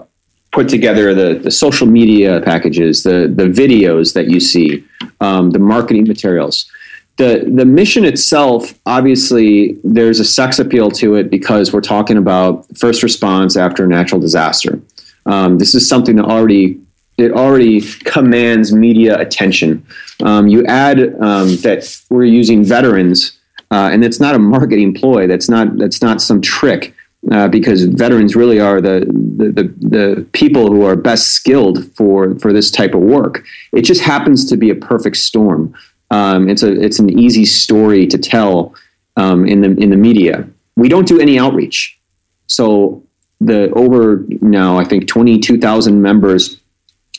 put 0.54 0.68
together 0.68 1.14
the, 1.14 1.40
the 1.40 1.50
social 1.50 1.86
media 1.86 2.40
packages, 2.40 3.02
the 3.02 3.32
the 3.34 3.44
videos 3.44 4.14
that 4.14 4.28
you 4.28 4.40
see, 4.40 4.84
um, 5.20 5.50
the 5.50 5.58
marketing 5.58 6.06
materials. 6.06 6.70
The, 7.16 7.48
the 7.48 7.64
mission 7.64 8.04
itself, 8.04 8.74
obviously, 8.86 9.78
there's 9.84 10.18
a 10.18 10.24
sex 10.24 10.58
appeal 10.58 10.90
to 10.92 11.14
it 11.14 11.30
because 11.30 11.72
we're 11.72 11.80
talking 11.80 12.16
about 12.16 12.66
first 12.76 13.04
response 13.04 13.56
after 13.56 13.84
a 13.84 13.86
natural 13.86 14.20
disaster. 14.20 14.80
Um, 15.26 15.58
this 15.58 15.76
is 15.76 15.88
something 15.88 16.16
that 16.16 16.24
already 16.24 16.80
it 17.16 17.30
already 17.30 17.80
commands 17.80 18.72
media 18.72 19.20
attention. 19.20 19.86
Um, 20.24 20.48
you 20.48 20.66
add 20.66 20.98
um, 21.20 21.56
that 21.58 22.00
we're 22.10 22.24
using 22.24 22.64
veterans, 22.64 23.38
uh, 23.70 23.90
and 23.92 24.04
it's 24.04 24.18
not 24.18 24.34
a 24.34 24.38
marketing 24.38 24.94
ploy. 24.94 25.26
That's 25.26 25.48
not 25.48 25.76
that's 25.78 26.02
not 26.02 26.20
some 26.20 26.40
trick. 26.40 26.93
Uh, 27.30 27.48
because 27.48 27.84
veterans 27.84 28.37
really 28.37 28.60
are 28.60 28.82
the, 28.82 29.00
the, 29.37 29.50
the 29.50 29.88
the 29.88 30.26
people 30.32 30.70
who 30.70 30.84
are 30.84 30.94
best 30.94 31.28
skilled 31.28 31.90
for 31.94 32.38
for 32.38 32.52
this 32.52 32.70
type 32.70 32.92
of 32.92 33.00
work. 33.00 33.44
It 33.72 33.82
just 33.82 34.02
happens 34.02 34.44
to 34.50 34.58
be 34.58 34.68
a 34.68 34.74
perfect 34.74 35.16
storm. 35.16 35.74
Um, 36.10 36.50
it's 36.50 36.62
a 36.62 36.78
it's 36.78 36.98
an 36.98 37.18
easy 37.18 37.46
story 37.46 38.06
to 38.08 38.18
tell 38.18 38.74
um, 39.16 39.46
in 39.46 39.62
the 39.62 39.70
in 39.82 39.88
the 39.88 39.96
media. 39.96 40.46
We 40.76 40.90
don't 40.90 41.08
do 41.08 41.18
any 41.18 41.38
outreach, 41.38 41.98
so 42.46 43.02
the 43.40 43.70
over 43.70 44.26
now 44.42 44.76
I 44.76 44.84
think 44.84 45.08
twenty 45.08 45.38
two 45.38 45.58
thousand 45.58 46.02
members 46.02 46.60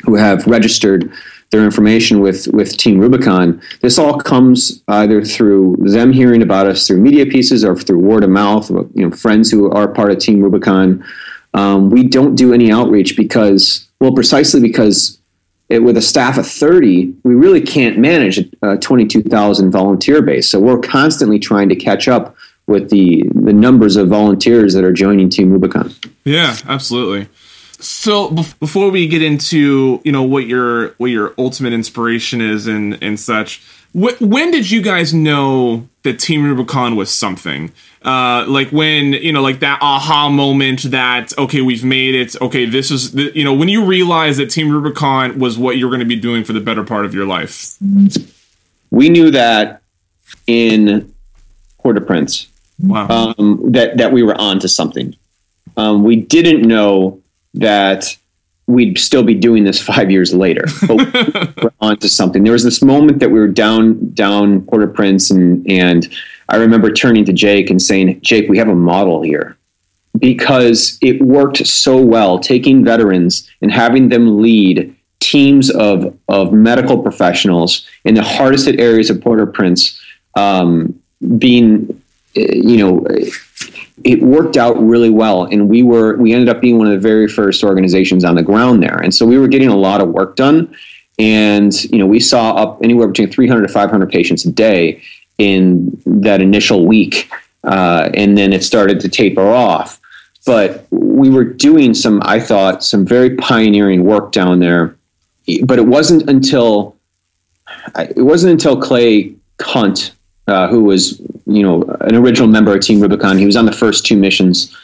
who 0.04 0.15
have 0.15 0.46
registered 0.46 1.12
their 1.52 1.64
information 1.64 2.20
with 2.20 2.48
with 2.50 2.78
Team 2.78 3.00
Rubicon. 3.00 3.62
This 3.82 3.98
all 3.98 4.20
comes 4.20 4.84
either 4.88 5.24
through 5.24 5.78
them 5.80 6.12
hearing 6.12 6.42
about 6.42 6.68
us 6.68 6.88
through 6.88 6.98
media 6.98 7.26
pieces 7.26 7.64
or 7.64 7.76
through 7.76 8.00
word 8.00 8.24
of 8.24 8.30
mouth. 8.30 8.70
You 8.70 8.90
know, 8.96 9.12
friends 9.12 9.52
who 9.52 9.72
are 9.72 9.88
part 9.88 10.12
of 10.12 10.20
Team 10.20 10.42
Rubicon. 10.42 11.04
Um, 11.54 11.90
we 11.90 12.04
don't 12.04 12.36
do 12.36 12.54
any 12.54 12.70
outreach 12.70 13.16
because, 13.16 13.88
well, 14.02 14.12
precisely 14.12 14.60
because 14.60 15.18
it, 15.70 15.80
with 15.80 15.96
a 15.96 16.02
staff 16.02 16.38
of 16.38 16.46
30, 16.46 17.16
we 17.24 17.34
really 17.34 17.62
can't 17.62 17.98
manage 17.98 18.40
a 18.62 18.78
22,000 18.78 19.72
volunteer 19.72 20.22
base. 20.22 20.50
So 20.50 20.60
we're 20.60 20.80
constantly 20.80 21.40
trying 21.40 21.70
to 21.70 21.76
catch 21.76 22.10
up 22.10 22.36
with 22.68 22.90
the 22.90 23.24
the 23.36 23.54
numbers 23.54 23.96
of 23.96 24.08
volunteers 24.08 24.74
that 24.74 24.84
are 24.84 24.92
joining 24.92 25.30
Team 25.30 25.52
Rubicon. 25.52 25.94
Yeah, 26.24 26.58
absolutely. 26.68 27.28
So 27.80 28.30
before 28.32 28.90
we 28.90 29.08
get 29.08 29.22
into 29.22 30.02
you 30.04 30.12
know 30.12 30.24
what 30.24 30.46
your 30.46 30.90
what 30.94 31.08
your 31.08 31.34
ultimate 31.38 31.74
inspiration 31.74 32.42
is 32.42 32.68
and 32.68 32.98
and 33.02 33.20
such, 33.20 33.62
wh- 33.92 34.20
when 34.22 34.52
did 34.52 34.70
you 34.70 34.82
guys 34.82 35.14
know 35.14 35.88
that 36.04 36.20
Team 36.20 36.44
Rubicon 36.44 36.96
was 36.96 37.12
something? 37.12 37.72
Uh, 38.02 38.46
like 38.48 38.70
when 38.70 39.14
you 39.14 39.34
know 39.34 39.42
like 39.42 39.60
that 39.60 39.80
aha 39.82 40.30
moment 40.30 40.84
that 40.84 41.38
okay 41.38 41.62
we've 41.62 41.84
made 41.84 42.14
it 42.14 42.40
okay 42.40 42.66
this 42.66 42.92
is 42.92 43.14
the, 43.14 43.32
you 43.34 43.44
know 43.44 43.54
when 43.54 43.68
you 43.68 43.84
realize 43.84 44.38
that 44.38 44.50
Team 44.50 44.70
Rubicon 44.72 45.40
was 45.40 45.58
what 45.58 45.78
you're 45.78 45.90
going 45.90 46.02
to 46.02 46.06
be 46.06 46.16
doing 46.16 46.44
for 46.44 46.54
the 46.54 46.62
better 46.62 46.84
part 46.84 47.06
of 47.06 47.14
your 47.14 47.26
life. 47.26 47.76
We 48.92 49.10
knew 49.10 49.32
that 49.32 49.82
in 50.48 51.14
Port-au-Prince. 51.80 52.48
Wow. 52.80 53.34
Um, 53.38 53.72
that 53.72 53.98
that 53.98 54.12
we 54.12 54.24
were 54.24 54.40
on 54.40 54.60
to 54.60 54.70
something. 54.70 55.16
Um, 55.78 56.04
we 56.04 56.16
didn't 56.16 56.62
know 56.62 57.22
that 57.56 58.15
we'd 58.68 58.98
still 58.98 59.24
be 59.24 59.36
doing 59.36 59.63
this 59.63 59.82
five 59.82 60.10
years 60.10 60.34
later. 60.34 60.65
But 60.88 61.58
we're 61.63 61.72
onto 61.82 62.08
something. 62.08 62.44
There 62.44 62.54
was 62.54 62.63
this 62.63 62.82
moment 62.82 63.20
that 63.20 63.30
we 63.30 63.39
were 63.39 63.48
down 63.48 64.13
down 64.13 64.62
Port-au-Prince, 64.62 65.32
and 65.32 65.70
and 65.70 66.08
I 66.50 66.58
remember 66.58 66.91
turning 66.91 67.26
to 67.26 67.34
Jake 67.34 67.70
and 67.70 67.82
saying, 67.82 68.22
"Jake, 68.22 68.50
we 68.50 68.58
have 68.58 68.70
a 68.70 68.76
model 68.76 69.22
here." 69.22 69.58
Because 70.18 70.98
it 71.02 71.22
worked 71.22 71.68
so 71.68 72.02
well, 72.02 72.39
taking 72.39 72.86
veterans 72.86 73.50
and 73.62 73.70
having 73.70 74.08
them 74.08 74.41
lead 74.41 74.96
teams 75.20 75.70
of 75.70 76.18
of 76.30 76.54
medical 76.54 77.02
professionals 77.02 77.86
in 78.06 78.15
the 78.15 78.24
hardest 78.24 78.65
hit 78.65 78.80
areas 78.80 79.10
of 79.10 79.20
Port-au-Prince, 79.22 80.00
um, 80.36 80.98
being, 81.38 82.02
you 82.34 82.78
know, 82.78 83.06
it 84.04 84.22
worked 84.22 84.58
out 84.58 84.80
really 84.82 85.10
well 85.10 85.46
and 85.46 85.70
we 85.70 85.82
were 85.82 86.18
we 86.18 86.34
ended 86.34 86.50
up 86.50 86.62
being 86.62 86.78
one 86.78 86.88
of 86.88 86.94
the 86.94 87.00
very 87.00 87.28
first 87.28 87.64
organizations 87.64 88.24
on 88.24 88.36
the 88.36 88.44
ground 88.44 88.84
there. 88.84 88.98
And 88.98 89.14
so 89.14 89.26
we 89.26 89.38
were 89.38 89.48
getting 89.48 89.70
a 89.70 89.76
lot 89.76 90.02
of 90.02 90.10
work 90.10 90.36
done 90.36 90.76
and 91.18 91.74
you 91.86 91.98
know 91.98 92.06
we 92.06 92.20
saw 92.20 92.52
up 92.56 92.80
anywhere 92.84 93.08
between 93.08 93.32
300 93.32 93.68
to 93.68 93.74
500 93.74 94.10
patients 94.10 94.46
a 94.46 94.52
day 94.52 95.02
in 95.38 96.02
that 96.06 96.42
initial 96.42 96.86
week 96.86 97.30
uh, 97.64 98.10
and 98.14 98.38
then 98.38 98.54
it 98.54 98.64
started 98.64 99.00
to 99.00 99.10
taper 99.10 99.48
off. 99.48 100.00
But 100.46 100.86
we 100.92 101.30
were 101.30 101.44
doing 101.44 101.94
some 101.94 102.22
i 102.24 102.40
thought 102.40 102.84
some 102.84 103.06
very 103.06 103.36
pioneering 103.36 104.04
work 104.04 104.32
down 104.32 104.60
there 104.60 104.96
but 105.64 105.80
it 105.80 105.88
wasn't 105.88 106.30
until 106.30 106.96
it 107.98 108.22
wasn't 108.22 108.52
until 108.52 108.80
clay 108.80 109.36
hunt 109.62 110.14
uh, 110.48 110.68
who 110.68 110.84
was 110.84 111.20
you 111.46 111.64
know 111.64 111.84
an 112.02 112.16
original 112.16 112.48
member 112.48 112.74
of 112.76 112.82
Team 112.82 113.00
Rubicon. 113.00 113.38
He 113.38 113.46
was 113.46 113.56
on 113.56 113.66
the 113.66 113.72
first 113.72 114.06
two 114.06 114.18
missions. 114.18 114.76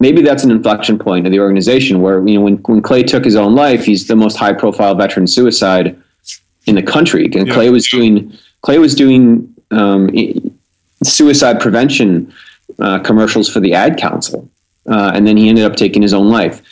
Maybe 0.00 0.22
that's 0.22 0.42
an 0.42 0.50
inflection 0.50 0.98
point 0.98 1.26
of 1.26 1.32
the 1.32 1.40
organization 1.40 2.00
where 2.00 2.26
you 2.26 2.34
know 2.34 2.40
when 2.42 2.56
when 2.56 2.82
Clay 2.82 3.02
took 3.02 3.24
his 3.24 3.36
own 3.36 3.54
life, 3.54 3.84
he's 3.84 4.08
the 4.08 4.16
most 4.16 4.36
high 4.36 4.52
profile 4.52 4.94
veteran 4.94 5.26
suicide 5.26 5.96
in 6.66 6.74
the 6.74 6.82
country. 6.82 7.26
And 7.26 7.46
yeah. 7.46 7.54
Clay 7.54 7.70
was 7.70 7.86
doing 7.88 8.36
Clay 8.62 8.78
was 8.78 8.94
doing 8.94 9.52
um, 9.70 10.10
suicide 11.04 11.60
prevention 11.60 12.32
uh, 12.78 12.98
commercials 13.00 13.48
for 13.48 13.60
the 13.60 13.74
Ad 13.74 13.98
Council, 13.98 14.48
uh, 14.86 15.12
and 15.14 15.26
then 15.26 15.36
he 15.36 15.48
ended 15.48 15.64
up 15.64 15.76
taking 15.76 16.02
his 16.02 16.14
own 16.14 16.28
life 16.28 16.62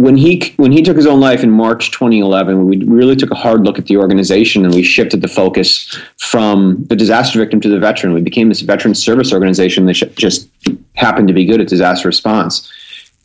when 0.00 0.16
he 0.16 0.54
when 0.56 0.72
he 0.72 0.82
took 0.82 0.96
his 0.96 1.06
own 1.06 1.20
life 1.20 1.42
in 1.42 1.50
March 1.50 1.90
2011, 1.90 2.64
we 2.64 2.84
really 2.84 3.14
took 3.14 3.30
a 3.30 3.34
hard 3.34 3.64
look 3.64 3.78
at 3.78 3.86
the 3.86 3.96
organization 3.98 4.64
and 4.64 4.74
we 4.74 4.82
shifted 4.82 5.20
the 5.20 5.28
focus 5.28 5.98
from 6.16 6.84
the 6.84 6.96
disaster 6.96 7.38
victim 7.38 7.60
to 7.60 7.68
the 7.68 7.78
veteran. 7.78 8.14
We 8.14 8.22
became 8.22 8.48
this 8.48 8.62
veteran 8.62 8.94
service 8.94 9.32
organization 9.32 9.84
that 9.86 10.16
just 10.16 10.48
happened 10.94 11.28
to 11.28 11.34
be 11.34 11.44
good 11.44 11.60
at 11.60 11.68
disaster 11.68 12.08
response. 12.08 12.70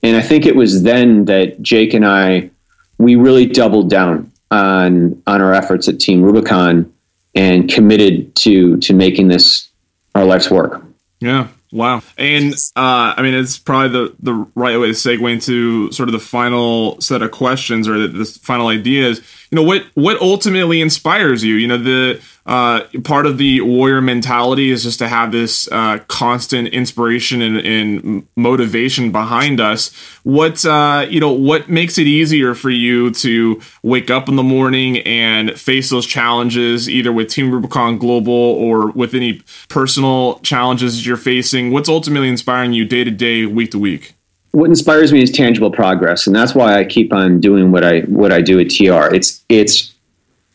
And 0.04 0.18
I 0.18 0.22
think 0.22 0.46
it 0.46 0.56
was 0.56 0.84
then 0.84 1.26
that 1.26 1.62
Jake 1.62 1.94
and 1.94 2.06
I 2.06 2.50
we 2.98 3.16
really 3.16 3.46
doubled 3.46 3.90
down 3.90 4.32
on 4.52 5.22
on 5.28 5.42
our 5.42 5.54
efforts 5.54 5.88
at 5.88 6.00
Team 6.00 6.22
Rubicon 6.22 6.92
and 7.36 7.70
committed 7.70 8.36
to 8.38 8.78
to 8.78 8.94
making 8.94 9.30
this 9.30 9.70
our 10.14 10.26
life's 10.26 10.52
work. 10.52 10.84
Yeah. 11.22 11.48
Wow. 11.72 12.04
And 12.18 12.54
uh, 12.76 13.14
I 13.18 13.22
mean, 13.22 13.34
it's 13.34 13.58
probably 13.58 13.90
the, 13.90 14.16
the 14.20 14.34
right 14.56 14.80
way 14.80 14.88
to 14.88 14.94
segue 14.94 15.32
into 15.32 15.92
sort 15.92 16.08
of 16.10 16.14
the 16.14 16.20
final 16.20 17.00
set 17.02 17.22
of 17.22 17.32
questions 17.32 17.88
or 17.88 17.98
the, 18.00 18.08
the 18.08 18.26
final 18.26 18.68
ideas. 18.68 19.22
You 19.56 19.62
know, 19.62 19.68
what 19.68 19.86
what 19.94 20.20
ultimately 20.20 20.82
inspires 20.82 21.42
you? 21.42 21.56
You 21.56 21.70
know, 21.70 21.78
the 21.78 22.22
uh, 22.46 22.82
part 23.06 23.26
of 23.26 23.38
the 23.38 23.62
warrior 23.62 24.02
mentality 24.02 24.70
is 24.70 24.84
just 24.84 25.00
to 25.00 25.08
have 25.08 25.32
this 25.32 25.72
uh, 25.72 26.00
constant 26.10 26.68
inspiration 26.68 27.42
and, 27.42 27.60
and, 27.60 28.28
motivation 28.36 29.14
behind 29.14 29.62
us. 29.62 29.94
What 30.24 30.66
uh, 30.66 31.08
you 31.10 31.22
know, 31.22 31.32
what 31.32 31.70
makes 31.70 31.98
it 31.98 32.06
easier 32.06 32.54
for 32.54 32.70
you 32.70 33.12
to 33.12 33.62
wake 33.82 34.12
up 34.12 34.28
in 34.28 34.36
the 34.36 34.44
morning 34.44 34.98
and 35.04 35.58
face 35.58 35.90
those 35.90 36.06
challenges, 36.06 36.90
either 36.90 37.14
with 37.14 37.30
Team 37.30 37.50
Rubicon 37.50 37.98
Global 37.98 38.34
or 38.34 38.92
with 38.92 39.14
any 39.14 39.42
personal 39.70 40.40
challenges 40.40 41.08
you're 41.08 41.16
facing? 41.16 41.72
What's 41.72 41.88
ultimately 41.88 42.28
inspiring 42.28 42.74
you 42.74 42.84
day 42.84 43.06
to 43.06 43.12
day, 43.12 43.46
week 43.46 43.72
to 43.72 43.80
week? 43.80 44.16
What 44.56 44.70
inspires 44.70 45.12
me 45.12 45.22
is 45.22 45.32
tangible 45.32 45.70
progress, 45.70 46.28
and 46.28 46.36
that's 46.36 46.56
why 46.56 46.80
I 46.80 46.86
keep 46.86 47.12
on 47.12 47.42
doing 47.42 47.74
what 47.74 47.84
I 47.84 48.02
what 48.04 48.32
I 48.32 48.40
do 48.40 48.58
at 48.62 48.70
TR. 48.70 49.14
It's 49.14 49.44
it's 49.50 49.94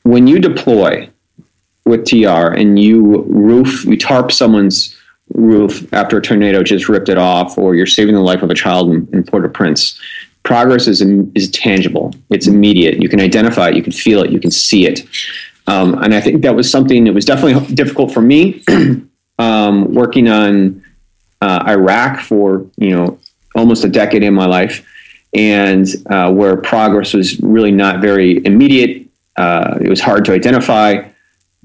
when 0.05 0.27
you 0.27 0.39
deploy 0.39 1.11
with 1.85 2.07
TR 2.07 2.55
and 2.57 2.79
you 2.79 3.25
roof, 3.25 3.85
you 3.85 3.99
tarp 3.99 4.33
someone's 4.33 4.97
roof 5.35 5.93
after 5.93 6.17
a 6.17 6.23
tornado 6.23 6.63
just 6.63 6.89
ripped 6.89 7.11
it 7.11 7.19
off, 7.19 7.59
or 7.59 7.75
you're 7.75 7.85
saving 7.85 8.15
the 8.15 8.23
life 8.23 8.43
of 8.43 8.49
a 8.49 8.55
child 8.55 8.91
in, 8.91 9.07
in 9.13 9.23
Port-au-Prince, 9.23 10.01
progress 10.45 10.87
is 10.87 11.03
is 11.35 11.51
tangible. 11.51 12.15
It's 12.31 12.47
immediate. 12.47 13.03
You 13.03 13.09
can 13.11 13.21
identify 13.21 13.69
it. 13.69 13.77
You 13.77 13.83
can 13.83 13.93
feel 13.93 14.23
it. 14.23 14.31
You 14.31 14.41
can 14.41 14.51
see 14.51 14.87
it. 14.87 15.07
Um, 15.67 16.03
and 16.03 16.15
I 16.15 16.23
think 16.23 16.41
that 16.41 16.57
was 16.57 16.71
something 16.71 17.05
that 17.05 17.13
was 17.13 17.27
definitely 17.27 17.75
difficult 17.75 18.15
for 18.15 18.23
me, 18.23 18.63
um, 19.39 19.93
working 19.93 20.27
on 20.27 20.83
uh, 21.43 21.65
Iraq 21.67 22.21
for 22.21 22.65
you 22.79 22.97
know 22.97 23.19
almost 23.55 23.85
a 23.85 23.89
decade 23.89 24.23
in 24.23 24.35
my 24.35 24.47
life, 24.47 24.87
and 25.35 25.87
uh, 26.07 26.33
where 26.33 26.57
progress 26.57 27.15
was 27.15 27.41
really 27.41 27.71
not 27.71 28.01
very 28.01 28.45
immediate. 28.45 29.07
Uh, 29.37 29.79
it 29.81 29.89
was 29.89 30.01
hard 30.01 30.25
to 30.25 30.33
identify 30.33 31.03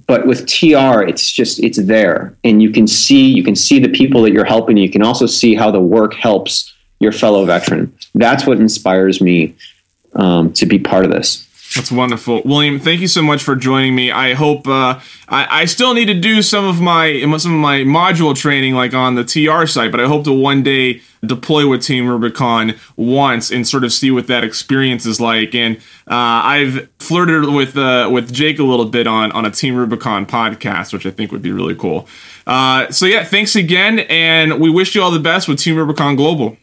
but 0.07 0.27
with 0.27 0.45
TR, 0.45 1.01
it's 1.01 1.31
just 1.31 1.59
it's 1.59 1.77
there, 1.77 2.35
and 2.43 2.61
you 2.61 2.69
can 2.69 2.85
see 2.85 3.27
you 3.27 3.43
can 3.43 3.55
see 3.55 3.79
the 3.79 3.89
people 3.89 4.21
that 4.23 4.33
you're 4.33 4.45
helping. 4.45 4.77
You 4.77 4.89
can 4.89 5.01
also 5.01 5.25
see 5.25 5.55
how 5.55 5.71
the 5.71 5.79
work 5.79 6.13
helps 6.13 6.73
your 6.99 7.11
fellow 7.11 7.45
veteran. 7.45 7.95
That's 8.13 8.45
what 8.45 8.59
inspires 8.59 9.19
me 9.19 9.55
um, 10.13 10.53
to 10.53 10.65
be 10.65 10.77
part 10.77 11.05
of 11.05 11.11
this. 11.11 11.44
That's 11.75 11.91
wonderful, 11.91 12.41
William. 12.45 12.79
Thank 12.79 13.01
you 13.01 13.07
so 13.07 13.21
much 13.21 13.43
for 13.43 13.53
joining 13.53 13.95
me. 13.95 14.09
I 14.09 14.33
hope 14.33 14.65
uh, 14.65 14.99
I, 15.27 15.61
I 15.61 15.65
still 15.65 15.93
need 15.93 16.05
to 16.05 16.13
do 16.13 16.41
some 16.41 16.63
of 16.63 16.79
my 16.79 17.19
some 17.37 17.53
of 17.53 17.59
my 17.59 17.79
module 17.79 18.33
training, 18.33 18.75
like 18.75 18.93
on 18.93 19.15
the 19.15 19.25
TR 19.25 19.65
site, 19.65 19.91
but 19.91 19.99
I 19.99 20.07
hope 20.07 20.23
to 20.23 20.31
one 20.31 20.63
day 20.63 21.01
deploy 21.25 21.67
with 21.67 21.83
Team 21.83 22.07
Rubicon 22.07 22.75
once 22.95 23.51
and 23.51 23.67
sort 23.67 23.83
of 23.83 23.91
see 23.91 24.09
what 24.09 24.27
that 24.27 24.45
experience 24.45 25.05
is 25.05 25.19
like. 25.19 25.53
And 25.53 25.75
uh, 26.07 26.47
I've 26.47 26.89
flirted 26.99 27.49
with 27.53 27.75
uh, 27.75 28.09
with 28.09 28.31
Jake 28.31 28.59
a 28.59 28.63
little 28.63 28.85
bit 28.85 29.05
on 29.05 29.33
on 29.33 29.45
a 29.45 29.51
Team 29.51 29.75
Rubicon 29.75 30.25
podcast, 30.25 30.93
which 30.93 31.05
I 31.05 31.11
think 31.11 31.33
would 31.33 31.41
be 31.41 31.51
really 31.51 31.75
cool. 31.75 32.07
Uh, 32.47 32.89
so 32.89 33.05
yeah, 33.05 33.25
thanks 33.25 33.57
again, 33.57 33.99
and 33.99 34.61
we 34.61 34.69
wish 34.69 34.95
you 34.95 35.01
all 35.01 35.11
the 35.11 35.19
best 35.19 35.49
with 35.49 35.59
Team 35.59 35.75
Rubicon 35.75 36.15
Global. 36.15 36.55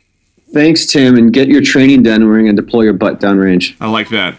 Thanks, 0.55 0.87
Tim, 0.87 1.16
and 1.16 1.33
get 1.33 1.48
your 1.48 1.62
training 1.62 2.03
done. 2.03 2.27
We're 2.27 2.42
going 2.42 2.57
to 2.57 2.62
deploy 2.62 2.83
your 2.83 2.92
butt 2.92 3.20
downrange. 3.20 3.75
I 3.81 3.88
like 3.88 4.09
that. 4.11 4.37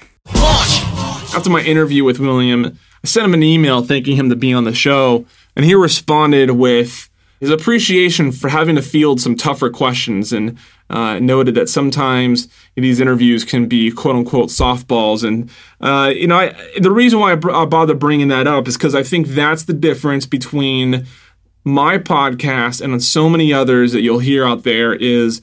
After 1.36 1.50
my 1.50 1.62
interview 1.62 2.04
with 2.04 2.20
William, 2.20 2.78
I 3.04 3.08
sent 3.08 3.26
him 3.26 3.34
an 3.34 3.42
email 3.42 3.82
thanking 3.82 4.16
him 4.16 4.30
to 4.30 4.36
be 4.36 4.54
on 4.54 4.66
the 4.66 4.74
show, 4.74 5.26
and 5.56 5.66
he 5.66 5.74
responded 5.74 6.52
with 6.52 7.10
his 7.40 7.50
appreciation 7.50 8.32
for 8.32 8.50
having 8.50 8.76
to 8.76 8.84
field 8.84 9.20
some 9.20 9.36
tougher 9.36 9.72
questions 9.72 10.32
and 10.32 10.60
uh, 10.92 11.18
noted 11.18 11.56
that 11.56 11.70
sometimes 11.70 12.48
these 12.76 13.00
interviews 13.00 13.44
can 13.44 13.68
be 13.68 13.90
quote 13.90 14.16
unquote 14.16 14.50
softballs. 14.50 15.28
And, 15.28 15.50
uh, 15.82 16.14
you 16.16 16.28
know, 16.28 16.38
I, 16.38 16.56
the 16.80 16.92
reason 16.92 17.20
why 17.20 17.34
I, 17.34 17.64
I 17.64 17.66
bother 17.66 17.96
bringing 17.96 18.28
that 18.28 18.46
up 18.46 18.68
is 18.68 18.78
because 18.78 18.94
I 18.94 19.02
think 19.02 19.28
that's 19.30 19.64
the 19.64 19.74
difference 19.74 20.28
between 20.28 21.08
my 21.64 21.98
podcast 21.98 22.80
and 22.80 23.04
so 23.04 23.28
many 23.28 23.52
others 23.52 23.92
that 23.94 24.02
you'll 24.02 24.20
hear 24.20 24.46
out 24.46 24.64
there 24.64 24.94
is 24.94 25.42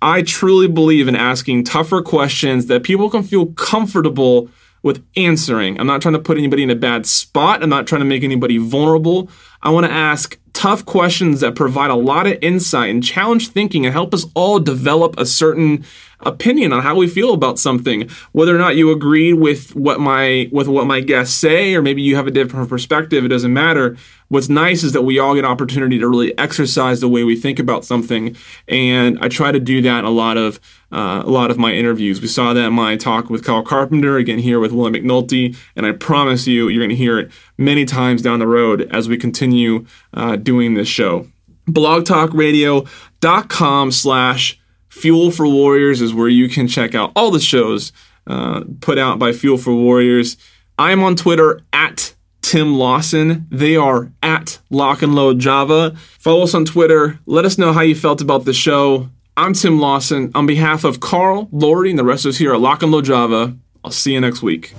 I 0.00 0.22
truly 0.22 0.68
believe 0.68 1.08
in 1.08 1.16
asking 1.16 1.64
tougher 1.64 2.00
questions 2.00 2.66
that 2.66 2.84
people 2.84 3.10
can 3.10 3.24
feel 3.24 3.46
comfortable 3.46 4.48
with 4.86 5.04
answering. 5.16 5.78
I'm 5.80 5.86
not 5.88 6.00
trying 6.00 6.14
to 6.14 6.20
put 6.20 6.38
anybody 6.38 6.62
in 6.62 6.70
a 6.70 6.76
bad 6.76 7.06
spot. 7.06 7.60
I'm 7.62 7.68
not 7.68 7.88
trying 7.88 8.02
to 8.02 8.06
make 8.06 8.22
anybody 8.22 8.56
vulnerable. 8.56 9.28
I 9.60 9.70
want 9.70 9.84
to 9.84 9.92
ask 9.92 10.38
tough 10.52 10.86
questions 10.86 11.40
that 11.40 11.56
provide 11.56 11.90
a 11.90 11.96
lot 11.96 12.28
of 12.28 12.38
insight 12.40 12.90
and 12.90 13.02
challenge 13.02 13.48
thinking 13.48 13.84
and 13.84 13.92
help 13.92 14.14
us 14.14 14.24
all 14.34 14.60
develop 14.60 15.18
a 15.18 15.26
certain 15.26 15.84
opinion 16.20 16.72
on 16.72 16.82
how 16.82 16.94
we 16.94 17.06
feel 17.06 17.34
about 17.34 17.58
something 17.58 18.08
whether 18.32 18.54
or 18.54 18.58
not 18.58 18.76
you 18.76 18.90
agree 18.90 19.32
with 19.32 19.74
what 19.76 20.00
my 20.00 20.48
with 20.50 20.66
what 20.66 20.86
my 20.86 21.00
guests 21.00 21.36
say 21.36 21.74
or 21.74 21.82
maybe 21.82 22.00
you 22.00 22.16
have 22.16 22.26
a 22.26 22.30
different 22.30 22.68
perspective 22.68 23.24
it 23.24 23.28
doesn't 23.28 23.52
matter. 23.52 23.96
What's 24.28 24.48
nice 24.48 24.82
is 24.82 24.92
that 24.92 25.02
we 25.02 25.20
all 25.20 25.34
get 25.34 25.44
opportunity 25.44 25.98
to 25.98 26.08
really 26.08 26.36
exercise 26.38 27.00
the 27.00 27.08
way 27.08 27.22
we 27.22 27.36
think 27.36 27.58
about 27.58 27.84
something 27.84 28.36
and 28.66 29.18
i 29.20 29.28
try 29.28 29.52
to 29.52 29.60
do 29.60 29.82
that 29.82 30.00
in 30.00 30.04
a 30.04 30.10
lot 30.10 30.36
of 30.36 30.58
uh, 30.92 31.20
a 31.24 31.30
lot 31.30 31.50
of 31.50 31.58
my 31.58 31.72
interviews. 31.72 32.20
We 32.20 32.28
saw 32.28 32.52
that 32.52 32.66
in 32.66 32.72
my 32.72 32.96
talk 32.96 33.28
with 33.28 33.44
Kyle 33.44 33.64
Carpenter 33.64 34.18
again 34.18 34.38
here 34.38 34.60
with 34.60 34.70
William 34.72 34.94
McNulty 34.94 35.56
and 35.74 35.84
I 35.84 35.90
promise 35.92 36.46
you 36.46 36.68
you're 36.68 36.80
going 36.80 36.90
to 36.90 36.96
hear 36.96 37.18
it 37.18 37.32
many 37.58 37.84
times 37.84 38.22
down 38.22 38.38
the 38.38 38.46
road 38.46 38.88
as 38.92 39.08
we 39.08 39.18
continue 39.18 39.84
uh, 40.14 40.36
doing 40.36 40.74
this 40.74 40.86
show. 40.88 41.26
Blogtalkradio.com 41.68 43.90
slash 43.90 44.60
Fuel 45.00 45.30
for 45.30 45.46
Warriors 45.46 46.00
is 46.00 46.14
where 46.14 46.28
you 46.28 46.48
can 46.48 46.68
check 46.68 46.94
out 46.94 47.12
all 47.14 47.30
the 47.30 47.40
shows 47.40 47.92
uh, 48.26 48.64
put 48.80 48.98
out 48.98 49.18
by 49.18 49.32
Fuel 49.32 49.58
for 49.58 49.74
Warriors. 49.74 50.36
I'm 50.78 51.02
on 51.02 51.16
Twitter 51.16 51.60
at 51.72 52.14
Tim 52.42 52.76
Lawson. 52.76 53.46
They 53.50 53.76
are 53.76 54.10
at 54.22 54.58
Lock 54.70 55.02
and 55.02 55.14
Load 55.14 55.38
Java. 55.38 55.94
Follow 56.18 56.44
us 56.44 56.54
on 56.54 56.64
Twitter. 56.64 57.18
Let 57.26 57.44
us 57.44 57.58
know 57.58 57.72
how 57.72 57.82
you 57.82 57.94
felt 57.94 58.20
about 58.20 58.44
the 58.46 58.52
show. 58.52 59.10
I'm 59.36 59.52
Tim 59.52 59.78
Lawson. 59.78 60.32
On 60.34 60.46
behalf 60.46 60.82
of 60.82 61.00
Carl, 61.00 61.48
Lori, 61.52 61.90
and 61.90 61.98
the 61.98 62.04
rest 62.04 62.24
of 62.24 62.30
us 62.30 62.38
here 62.38 62.54
at 62.54 62.60
Lock 62.60 62.82
and 62.82 62.90
Load 62.90 63.04
Java, 63.04 63.56
I'll 63.84 63.90
see 63.90 64.14
you 64.14 64.20
next 64.20 64.42
week. 64.42 64.74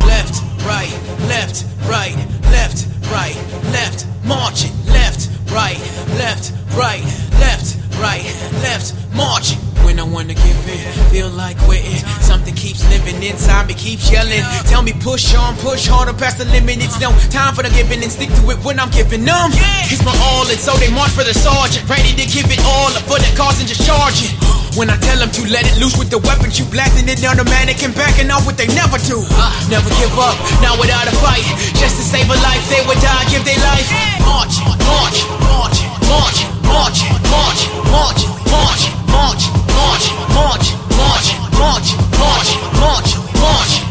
Left, 0.00 0.42
right, 0.66 0.90
left, 1.28 1.64
right, 1.88 2.16
left, 2.42 2.88
right, 3.10 3.36
left. 3.72 4.06
Marching. 4.26 4.72
Left, 4.86 5.30
right, 5.50 5.78
left, 6.18 6.52
right, 6.76 7.04
left, 7.38 7.79
right, 8.00 8.24
left, 8.64 8.96
march. 9.14 9.54
When 9.84 9.98
I 9.98 10.04
wanna 10.04 10.34
give 10.34 10.60
in, 10.68 10.80
feel 11.10 11.30
like 11.30 11.56
quitting. 11.64 12.00
Something 12.20 12.54
keeps 12.54 12.84
living 12.92 13.22
inside 13.22 13.66
me, 13.66 13.74
keeps 13.74 14.10
yelling. 14.10 14.44
Tell 14.68 14.82
me 14.82 14.92
push 14.92 15.34
on, 15.34 15.56
push 15.56 15.88
harder 15.88 16.12
past 16.12 16.38
the 16.38 16.44
limit. 16.46 16.84
It's 16.84 17.00
no 17.00 17.10
time 17.32 17.54
for 17.54 17.62
the 17.62 17.70
giving 17.70 18.02
and 18.02 18.12
stick 18.12 18.28
to 18.28 18.42
it 18.52 18.58
when 18.64 18.78
I'm 18.78 18.90
giving 18.90 19.24
them. 19.24 19.50
It's 19.88 20.04
my 20.04 20.12
all, 20.30 20.46
and 20.48 20.60
so 20.60 20.76
they 20.76 20.92
march 20.92 21.10
for 21.10 21.24
the 21.24 21.34
sergeant. 21.34 21.88
Ready 21.88 22.12
to 22.12 22.24
give 22.28 22.46
it 22.48 22.60
all 22.64 22.92
up 22.92 23.04
for 23.08 23.18
the 23.18 23.30
cause 23.36 23.58
and 23.58 23.68
just 23.68 23.82
charge 23.88 24.20
it. 24.22 24.32
When 24.78 24.86
I 24.88 24.96
tell 25.02 25.18
them 25.18 25.32
to 25.34 25.42
let 25.50 25.66
it 25.66 25.80
loose 25.82 25.98
with 25.98 26.10
the 26.14 26.22
weapons, 26.22 26.60
you 26.60 26.64
blasting 26.70 27.08
it 27.08 27.24
automatic 27.26 27.82
and 27.82 27.90
backing 27.96 28.30
off 28.30 28.46
what 28.46 28.56
they 28.56 28.68
never 28.70 29.02
do. 29.02 29.18
Uh. 29.26 29.50
Never 29.66 29.90
give 29.98 30.14
up, 30.14 30.38
not 30.62 30.78
without 30.78 31.10
a 31.10 31.14
fight. 31.18 31.42
Just 31.74 31.98
to 31.98 32.04
save 32.06 32.30
a 32.30 32.38
life, 32.46 32.62
they 32.70 32.84
would 32.86 33.00
die, 33.02 33.26
give 33.32 33.42
their 33.42 33.58
life. 33.58 33.88
March, 34.22 34.62
march, 34.86 35.18
march, 35.50 35.82
march, 36.06 36.38
march. 36.62 37.09
monte, 37.30 37.70
monte, 37.90 38.26
monte, 38.50 38.90
monte, 39.06 39.46
monte, 39.68 40.10
monte, 40.34 40.70
monte, 40.96 41.36
monte, 41.52 41.96
monte, 42.18 42.58
monte, 42.74 43.16
monte. 43.38 43.89